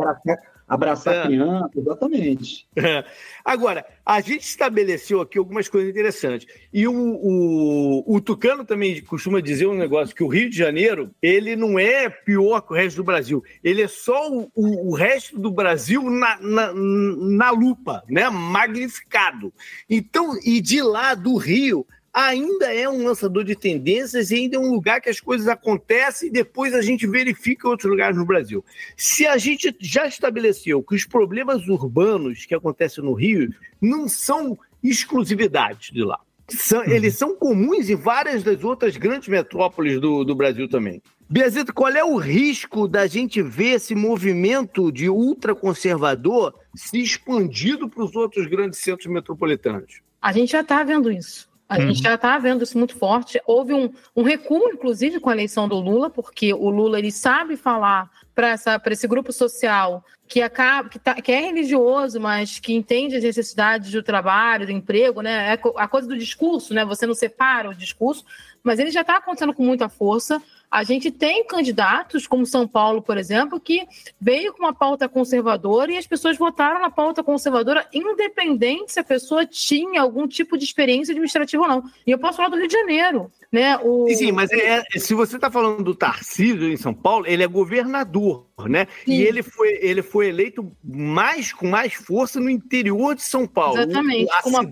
[0.68, 1.24] Abraçar é.
[1.24, 2.68] criança, exatamente.
[2.76, 3.06] É.
[3.44, 6.48] Agora, a gente estabeleceu aqui algumas coisas interessantes.
[6.74, 11.12] E o, o, o, Tucano também costuma dizer um negócio, que o Rio de Janeiro,
[11.22, 13.44] ele não é pior que o resto do Brasil.
[13.64, 18.28] Ele é só o, o resto do Brasil na, na, na lupa, né?
[18.30, 19.54] magnificado.
[19.90, 21.86] Então, e de lá do Rio,
[22.16, 26.30] ainda é um lançador de tendências e ainda é um lugar que as coisas acontecem
[26.30, 28.64] e depois a gente verifica em outros lugares no Brasil.
[28.96, 34.58] Se a gente já estabeleceu que os problemas urbanos que acontecem no Rio não são
[34.82, 36.90] exclusividade de lá, são, uhum.
[36.90, 41.02] eles são comuns em várias das outras grandes metrópoles do, do Brasil também.
[41.28, 48.04] Biazito, qual é o risco da gente ver esse movimento de ultraconservador se expandido para
[48.04, 50.02] os outros grandes centros metropolitanos?
[50.22, 53.42] A gente já está vendo isso A gente já está vendo isso muito forte.
[53.46, 57.58] Houve um, um recuo, inclusive, com a eleição do Lula, porque o Lula ele sabe
[57.58, 58.54] falar para
[58.92, 63.92] esse grupo social que acaba que, tá, que, é religioso, mas que entende as necessidades
[63.92, 65.54] do trabalho, do emprego, né?
[65.54, 66.86] É a coisa do discurso, né?
[66.86, 68.26] Você não separa o discurso,
[68.64, 70.42] mas ele já está acontecendo com muita força.
[70.76, 73.88] A gente tem candidatos, como São Paulo, por exemplo, que
[74.20, 79.04] veio com uma pauta conservadora e as pessoas votaram na pauta conservadora, independente se a
[79.04, 81.84] pessoa tinha algum tipo de experiência administrativa ou não.
[82.06, 83.32] E eu posso falar do Rio de Janeiro.
[83.50, 83.78] Né?
[83.78, 84.06] O...
[84.14, 88.46] Sim, mas é, se você está falando do Tarcísio em São Paulo, ele é governador,
[88.68, 88.86] né?
[89.06, 89.14] Sim.
[89.14, 93.78] E ele foi, ele foi eleito mais com mais força no interior de São Paulo.
[93.78, 94.30] Exatamente.
[94.30, 94.70] A, cidade,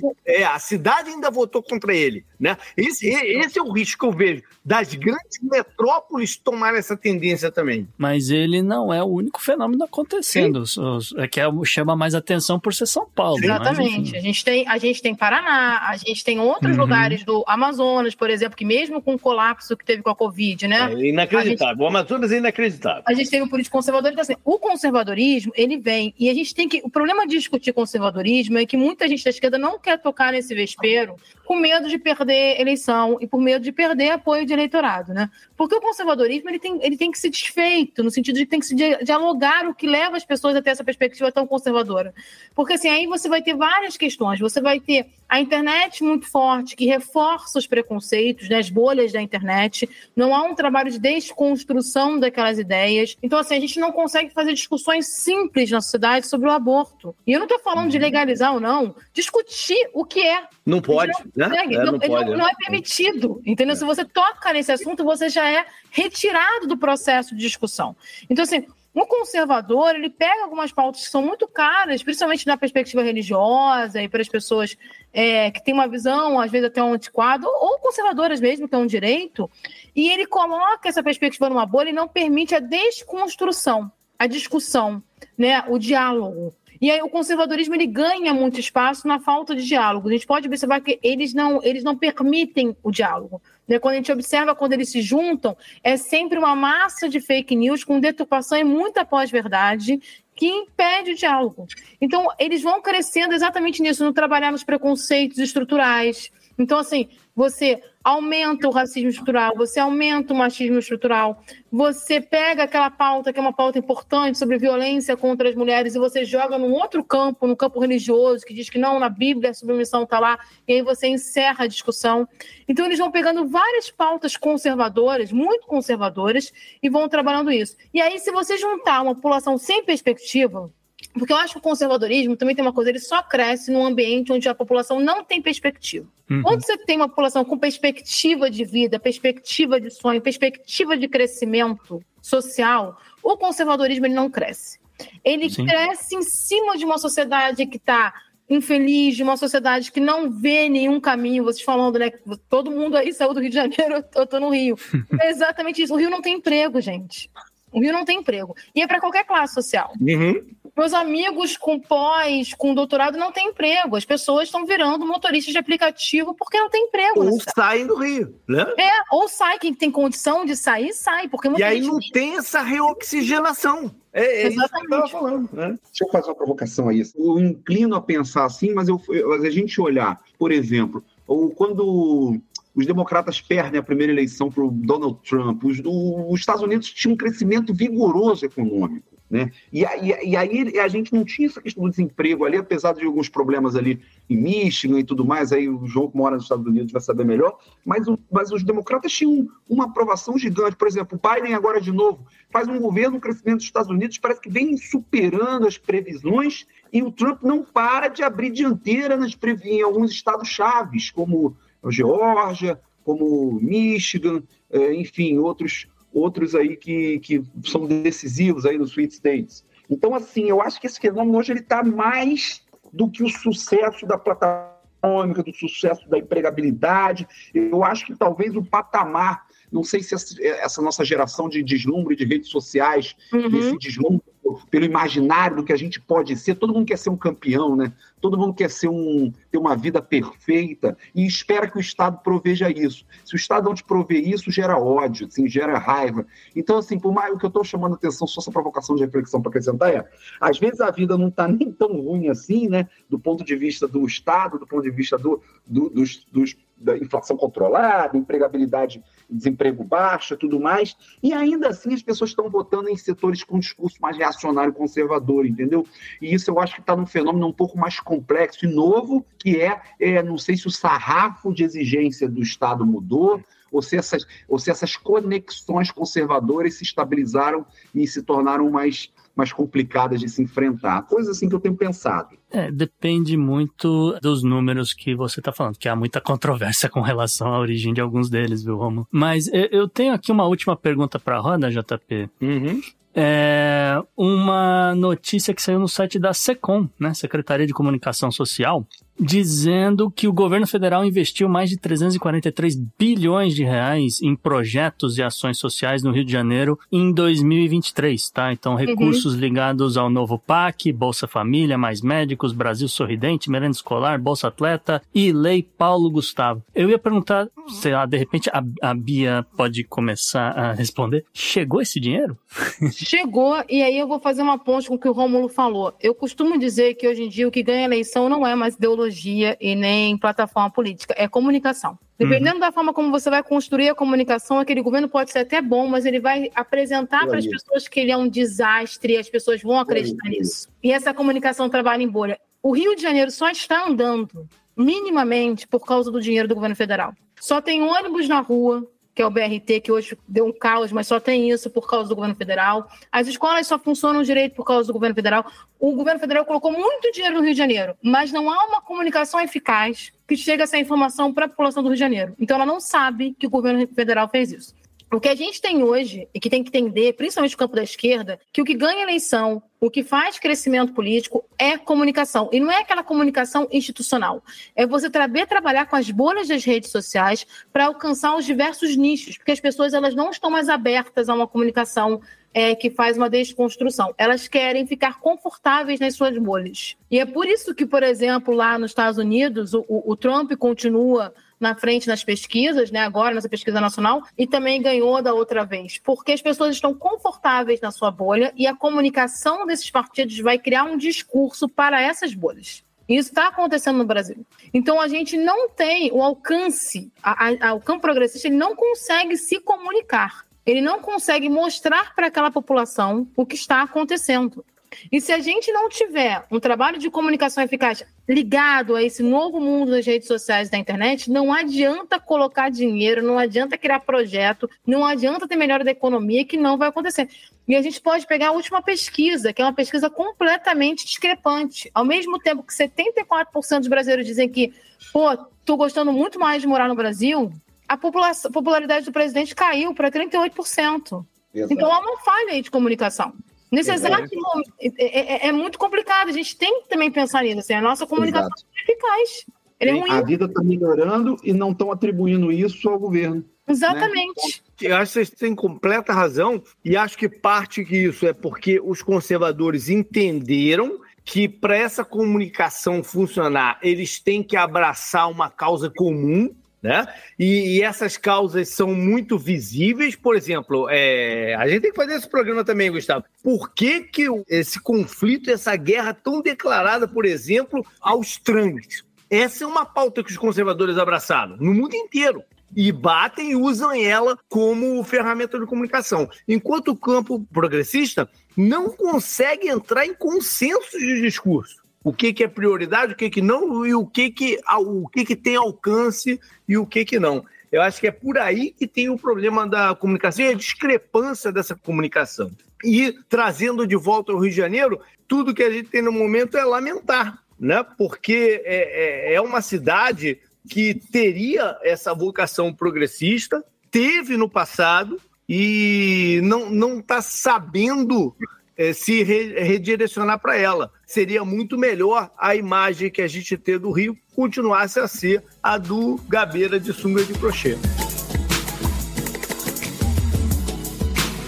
[0.00, 0.16] pauta...
[0.26, 2.56] é, a cidade ainda votou contra ele, né?
[2.76, 7.86] Esse, esse é o risco que eu vejo das grandes metrópoles tomarem essa tendência também.
[7.98, 10.60] Mas ele não é o único fenômeno acontecendo.
[10.60, 13.44] Os, os, é que é, chama mais atenção por ser São Paulo.
[13.44, 14.12] Exatamente.
[14.12, 16.82] Mas, a gente tem a gente tem Paraná, a gente tem outros uhum.
[16.82, 20.66] lugares do Amazonas, por exemplo, que mesmo com o colapso que teve com a Covid,
[20.66, 20.92] né?
[20.94, 21.74] É inacreditável.
[21.74, 23.02] Gente, o Amazonas é inacreditável.
[23.04, 24.12] A gente teve um político conservador.
[24.12, 26.14] Então, assim, o conservadorismo, ele vem.
[26.18, 26.80] E a gente tem que.
[26.82, 30.54] O problema de discutir conservadorismo é que muita gente da esquerda não quer tocar nesse
[30.54, 35.30] vespeiro com medo de perder eleição e por medo de perder apoio de eleitorado, né?
[35.56, 38.60] Porque o conservadorismo ele tem, ele tem que ser desfeito, no sentido de que tem
[38.60, 42.14] que se dialogar o que leva as pessoas a ter essa perspectiva tão conservadora.
[42.54, 44.40] Porque assim, aí você vai ter várias questões.
[44.40, 49.20] Você vai ter a internet muito forte, que reforça os preconceitos, né, as bolhas da
[49.20, 49.88] internet.
[50.14, 53.16] Não há um trabalho de desconstrução daquelas ideias.
[53.22, 57.14] Então, assim, a gente não consegue fazer discussões simples na sociedade sobre o aborto.
[57.26, 60.44] E eu não estou falando de legalizar ou não, discutir o que é.
[60.64, 61.58] Não pode, não, né?
[61.58, 63.74] É, não, não, pode, não, não, é permitido, entendeu?
[63.74, 63.76] É.
[63.76, 67.96] Se você toca nesse assunto, você já é retirado do processo de discussão.
[68.28, 73.02] Então, assim, um conservador, ele pega algumas pautas que são muito caras, principalmente na perspectiva
[73.02, 74.76] religiosa e para as pessoas
[75.12, 78.78] é, que têm uma visão, às vezes até um antiquado, ou conservadoras mesmo, que é
[78.78, 79.50] um direito,
[79.96, 85.02] e ele coloca essa perspectiva numa bolha e não permite a desconstrução, a discussão,
[85.36, 86.54] né, o diálogo.
[86.80, 90.08] E aí o conservadorismo ele ganha muito espaço na falta de diálogo.
[90.08, 93.40] A gente pode observar que eles não, eles não permitem o diálogo.
[93.66, 93.78] Né?
[93.78, 97.84] Quando a gente observa quando eles se juntam, é sempre uma massa de fake news
[97.84, 100.00] com deturpação e muita pós-verdade
[100.36, 101.66] que impede o diálogo.
[102.00, 106.30] Então, eles vão crescendo exatamente nisso, no trabalhar nos preconceitos estruturais.
[106.58, 111.42] Então, assim, você aumenta o racismo estrutural, você aumenta o machismo estrutural,
[111.72, 115.98] você pega aquela pauta que é uma pauta importante sobre violência contra as mulheres e
[115.98, 119.54] você joga num outro campo, no campo religioso, que diz que não, na Bíblia a
[119.54, 120.38] submissão está lá,
[120.68, 122.28] e aí você encerra a discussão.
[122.68, 126.52] Então eles vão pegando várias pautas conservadoras, muito conservadoras,
[126.82, 127.76] e vão trabalhando isso.
[127.92, 130.70] E aí, se você juntar uma população sem perspectiva,
[131.14, 134.32] porque eu acho que o conservadorismo também tem uma coisa, ele só cresce num ambiente
[134.32, 136.08] onde a população não tem perspectiva.
[136.28, 136.42] Uhum.
[136.42, 142.02] Quando você tem uma população com perspectiva de vida, perspectiva de sonho, perspectiva de crescimento
[142.20, 144.78] social, o conservadorismo ele não cresce.
[145.24, 145.66] Ele Sim.
[145.66, 148.12] cresce em cima de uma sociedade que está
[148.48, 151.44] infeliz, de uma sociedade que não vê nenhum caminho.
[151.44, 152.10] Vocês falando, né?
[152.48, 154.76] Todo mundo aí saiu do Rio de Janeiro, eu tô no Rio.
[155.20, 155.94] É exatamente isso.
[155.94, 157.30] O Rio não tem emprego, gente.
[157.74, 158.54] O Rio não tem emprego.
[158.74, 159.92] E é para qualquer classe social.
[160.00, 160.46] Uhum.
[160.76, 163.96] Meus amigos com pós, com doutorado, não têm emprego.
[163.96, 167.24] As pessoas estão virando motoristas de aplicativo porque não tem emprego.
[167.24, 168.64] Ou saem do Rio, né?
[168.78, 169.58] É, ou sai.
[169.58, 171.28] Quem tem condição de sair, sai.
[171.28, 173.94] Porque e aí não tem essa reoxigenação.
[174.12, 175.48] É, é isso que eu falando.
[175.52, 175.78] Né?
[175.86, 177.02] Deixa eu fazer uma provocação aí.
[177.16, 179.00] Eu inclino a pensar assim, mas eu,
[179.44, 182.40] a gente olhar, por exemplo, ou quando
[182.74, 187.14] os democratas perdem a primeira eleição para o Donald Trump, os, os Estados Unidos tinham
[187.14, 189.14] um crescimento vigoroso econômico.
[189.30, 189.50] Né?
[189.72, 193.04] E, e, e, aí a gente não tinha essa questão do desemprego ali, apesar de
[193.04, 196.66] alguns problemas ali em Michigan e tudo mais, aí o João que mora nos Estados
[196.66, 200.76] Unidos vai saber melhor, mas, o, mas os democratas tinham uma aprovação gigante.
[200.76, 204.18] Por exemplo, o Biden agora de novo faz um governo, um crescimento dos Estados Unidos,
[204.18, 209.36] parece que vem superando as previsões e o Trump não para de abrir dianteira nas
[209.64, 211.56] em alguns estados chaves, como
[211.90, 219.14] Geórgia, como Michigan, é, enfim, outros outros aí que, que são decisivos aí nos Sweet
[219.14, 219.64] States.
[219.90, 222.62] Então, assim, eu acho que esse fenômeno hoje ele está mais
[222.92, 227.26] do que o sucesso da plataforma, do sucesso da empregabilidade.
[227.52, 232.24] Eu acho que talvez o patamar, não sei se essa nossa geração de deslumbre de
[232.24, 233.58] redes sociais, uhum.
[233.58, 234.22] esse deslumbre
[234.70, 236.54] pelo imaginário do que a gente pode ser.
[236.56, 237.92] Todo mundo quer ser um campeão, né?
[238.20, 242.70] Todo mundo quer ser um, ter uma vida perfeita e espera que o Estado proveja
[242.70, 243.04] isso.
[243.24, 246.26] Se o Estado não te prover isso, gera ódio, assim, gera raiva.
[246.54, 249.04] Então, assim, por mais o que eu estou chamando a atenção, só essa provocação de
[249.04, 250.08] reflexão para acrescentar é,
[250.40, 252.88] às vezes a vida não está nem tão ruim assim, né?
[253.08, 256.96] Do ponto de vista do Estado, do ponto de vista do, do dos, dos da
[256.96, 262.96] inflação controlada, empregabilidade, desemprego baixo, tudo mais, e ainda assim as pessoas estão votando em
[262.96, 265.86] setores com discurso mais reacionário, conservador, entendeu?
[266.20, 269.60] E isso eu acho que está num fenômeno um pouco mais complexo e novo, que
[269.60, 274.24] é, é, não sei se o sarrafo de exigência do Estado mudou, ou se essas,
[274.48, 280.42] ou se essas conexões conservadoras se estabilizaram e se tornaram mais mais complicadas de se
[280.42, 281.02] enfrentar.
[281.02, 282.36] Coisas assim que eu tenho pensado.
[282.50, 287.52] É, depende muito dos números que você está falando, que há muita controvérsia com relação
[287.52, 289.06] à origem de alguns deles, viu, Romo?
[289.10, 292.30] Mas eu tenho aqui uma última pergunta para a roda, JP.
[292.40, 292.80] Uhum
[293.14, 298.84] é uma notícia que saiu no site da SECOM, né, Secretaria de Comunicação Social,
[299.18, 305.22] dizendo que o governo federal investiu mais de 343 bilhões de reais em projetos e
[305.22, 308.52] ações sociais no Rio de Janeiro em 2023, tá?
[308.52, 308.78] Então, uhum.
[308.78, 309.40] recursos uhum.
[309.40, 315.32] ligados ao novo PAC, Bolsa Família, Mais Médicos, Brasil Sorridente, Merenda Escolar, Bolsa Atleta e
[315.32, 316.62] Lei Paulo Gustavo.
[316.74, 321.24] Eu ia perguntar, sei lá, de repente a, a Bia pode começar a responder.
[321.32, 322.36] Chegou esse dinheiro?
[322.92, 325.94] Chegou, e aí eu vou fazer uma ponte com o que o Rômulo falou.
[326.00, 329.03] Eu costumo dizer que hoje em dia o que ganha eleição não é mais ideologia
[329.04, 331.98] ideologia e nem plataforma política, é comunicação.
[332.18, 332.60] Dependendo uhum.
[332.60, 336.06] da forma como você vai construir a comunicação, aquele governo pode ser até bom, mas
[336.06, 339.78] ele vai apresentar para as pessoas que ele é um desastre e as pessoas vão
[339.78, 340.68] acreditar nisso.
[340.82, 342.38] E essa comunicação trabalha em bolha.
[342.62, 347.12] O Rio de Janeiro só está andando minimamente por causa do dinheiro do governo federal.
[347.40, 351.06] Só tem ônibus na rua, que é o BRT, que hoje deu um caos, mas
[351.06, 352.90] só tem isso por causa do governo federal.
[353.12, 355.46] As escolas só funcionam direito por causa do governo federal.
[355.78, 359.40] O governo federal colocou muito dinheiro no Rio de Janeiro, mas não há uma comunicação
[359.40, 362.34] eficaz que chega essa informação para a população do Rio de Janeiro.
[362.40, 364.74] Então ela não sabe que o governo federal fez isso.
[365.14, 367.84] O que a gente tem hoje, e que tem que entender, principalmente o campo da
[367.84, 372.50] esquerda, que o que ganha eleição, o que faz crescimento político é comunicação.
[372.52, 374.42] E não é aquela comunicação institucional.
[374.74, 379.36] É você saber trabalhar com as bolhas das redes sociais para alcançar os diversos nichos,
[379.38, 382.20] porque as pessoas elas não estão mais abertas a uma comunicação
[382.52, 384.12] é, que faz uma desconstrução.
[384.18, 386.96] Elas querem ficar confortáveis nas suas bolhas.
[387.08, 391.32] E é por isso que, por exemplo, lá nos Estados Unidos, o, o Trump continua
[391.64, 395.98] na frente nas pesquisas, né, agora nessa pesquisa nacional, e também ganhou da outra vez,
[395.98, 400.84] porque as pessoas estão confortáveis na sua bolha e a comunicação desses partidos vai criar
[400.84, 402.84] um discurso para essas bolhas.
[403.08, 404.46] Isso está acontecendo no Brasil.
[404.72, 409.36] Então a gente não tem o alcance, a, a, o campo progressista ele não consegue
[409.36, 410.44] se comunicar.
[410.66, 414.64] Ele não consegue mostrar para aquela população o que está acontecendo.
[415.10, 419.60] E se a gente não tiver um trabalho de comunicação eficaz ligado a esse novo
[419.60, 424.68] mundo das redes sociais e da internet, não adianta colocar dinheiro, não adianta criar projeto,
[424.86, 427.28] não adianta ter melhora da economia, que não vai acontecer.
[427.66, 431.90] E a gente pode pegar a última pesquisa, que é uma pesquisa completamente discrepante.
[431.94, 434.72] Ao mesmo tempo que 74% dos brasileiros dizem que,
[435.12, 437.52] pô, tô gostando muito mais de morar no Brasil,
[437.88, 441.24] a popularidade do presidente caiu para 38%.
[441.54, 441.72] Exato.
[441.72, 443.32] Então há uma falha aí de comunicação.
[443.74, 446.28] Nesse é exato momento, é, é, é, muito complicado.
[446.28, 447.58] A gente tem que também pensar nisso.
[447.58, 449.46] Assim, a nossa comunicação é eficaz.
[449.80, 450.10] Ele é ruim.
[450.10, 453.44] A vida está melhorando e não estão atribuindo isso ao governo.
[453.66, 454.62] Exatamente.
[454.80, 454.88] Né?
[454.88, 459.02] Eu acho que vocês têm completa razão, e acho que parte disso é porque os
[459.02, 466.54] conservadores entenderam que para essa comunicação funcionar, eles têm que abraçar uma causa comum
[466.84, 467.06] né?
[467.38, 470.14] E, e, essas causas são muito visíveis.
[470.14, 473.24] Por exemplo, é, a gente tem que fazer esse programa também, Gustavo.
[473.42, 479.02] Por que, que esse conflito, essa guerra tão declarada, por exemplo, aos trans?
[479.30, 482.42] Essa é uma pauta que os conservadores abraçaram no mundo inteiro.
[482.76, 486.28] E batem e usam ela como ferramenta de comunicação.
[486.46, 492.48] Enquanto o campo progressista não consegue entrar em consenso de discurso o que, que é
[492.48, 496.38] prioridade, o que, que não, e o que, que, o que, que tem alcance
[496.68, 497.42] e o que, que não.
[497.72, 501.50] Eu acho que é por aí que tem o problema da comunicação e a discrepância
[501.50, 502.50] dessa comunicação.
[502.84, 506.58] E trazendo de volta ao Rio de Janeiro, tudo que a gente tem no momento
[506.58, 507.82] é lamentar, né?
[507.96, 510.38] porque é, é, é uma cidade
[510.68, 518.36] que teria essa vocação progressista, teve no passado e não está sabendo
[518.76, 520.92] é, se re redirecionar para ela.
[521.14, 525.78] Seria muito melhor a imagem que a gente tem do Rio continuasse a ser a
[525.78, 527.78] do Gabeira de sunga de crochê.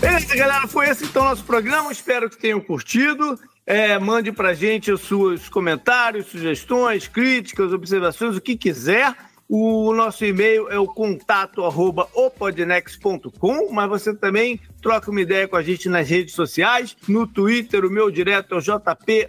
[0.00, 1.90] Beleza, galera, foi esse então nosso programa.
[1.90, 3.36] Espero que tenham curtido.
[3.66, 9.16] É, mande pra gente os seus comentários, sugestões, críticas, observações, o que quiser.
[9.48, 15.54] O nosso e-mail é o contato arroba opodnex.com, mas você também troca uma ideia com
[15.54, 16.96] a gente nas redes sociais.
[17.06, 19.28] No Twitter, o meu direto é o JP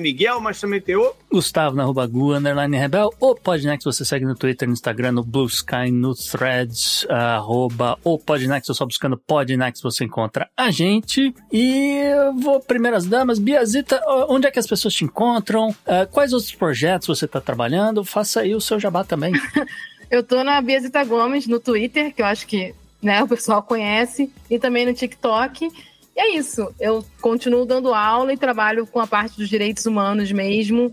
[0.00, 3.10] Miguel, mas também tem o Gustavo na arroba Gu, underline Rebel.
[3.20, 8.18] O Podnext você segue no Twitter, no Instagram, no Blue Sky, no Threads, arroba o
[8.18, 11.34] Podnext, ou só buscando Podnext você encontra a gente.
[11.52, 15.70] E eu vou, primeiras damas, Biazita, onde é que as pessoas te encontram?
[15.70, 18.04] Uh, quais outros projetos você está trabalhando?
[18.04, 19.32] Faça aí o seu jabá também.
[20.10, 24.32] eu tô na Biazita Gomes no Twitter, que eu acho que né, o pessoal conhece,
[24.50, 25.70] e também no TikTok.
[26.16, 30.32] E é isso, eu continuo dando aula e trabalho com a parte dos direitos humanos
[30.32, 30.90] mesmo,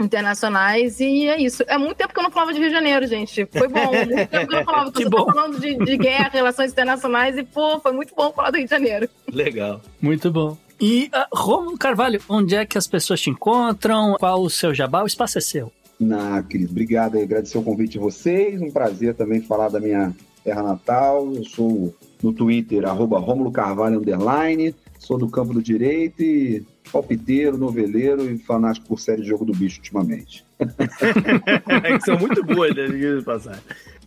[0.00, 1.64] internacionais, e é isso.
[1.66, 3.46] É muito tempo que eu não falava de Rio de Janeiro, gente.
[3.46, 3.92] Foi bom.
[3.92, 5.26] Muito tempo que eu não falava, que bom.
[5.26, 8.70] falando de, de guerra, relações internacionais, e pô, foi muito bom falar do Rio de
[8.70, 9.08] Janeiro.
[9.32, 9.80] Legal.
[10.00, 10.56] Muito bom.
[10.80, 14.16] E, uh, Romulo Carvalho, onde é que as pessoas te encontram?
[14.18, 15.02] Qual o seu jabá?
[15.02, 15.72] O espaço é seu.
[15.98, 18.60] Na, querido, obrigado aí, agradecer o convite de vocês.
[18.60, 21.32] Um prazer também falar da minha terra natal.
[21.34, 24.74] Eu sou no Twitter, arroba Romulo Carvalho, underline.
[24.98, 29.52] Sou do campo do direito e palpiteiro, noveleiro e fanático por série de jogo do
[29.52, 30.44] bicho ultimamente.
[30.58, 32.86] é que são muito boas, né?
[32.88, 33.60] De passar.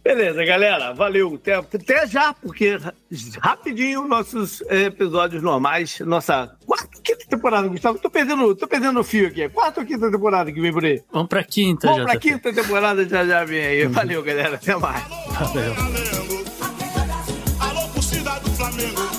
[0.03, 0.93] Beleza, galera.
[0.93, 1.35] Valeu.
[1.35, 2.79] Até, até, já, porque
[3.39, 7.99] rapidinho nossos eh, episódios normais, nossa quarta, quinta temporada, Gustavo.
[7.99, 9.47] Tô perdendo, tô perdendo o fio aqui.
[9.49, 11.03] Quarta ou quinta temporada que vem por aí?
[11.11, 13.85] Vamos pra quinta, Vamos pra quinta temporada já já vem aí.
[13.87, 14.55] Valeu, galera.
[14.55, 15.03] Até mais.
[15.07, 15.73] Valeu.
[17.59, 19.18] Alô, torcida do Flamengo.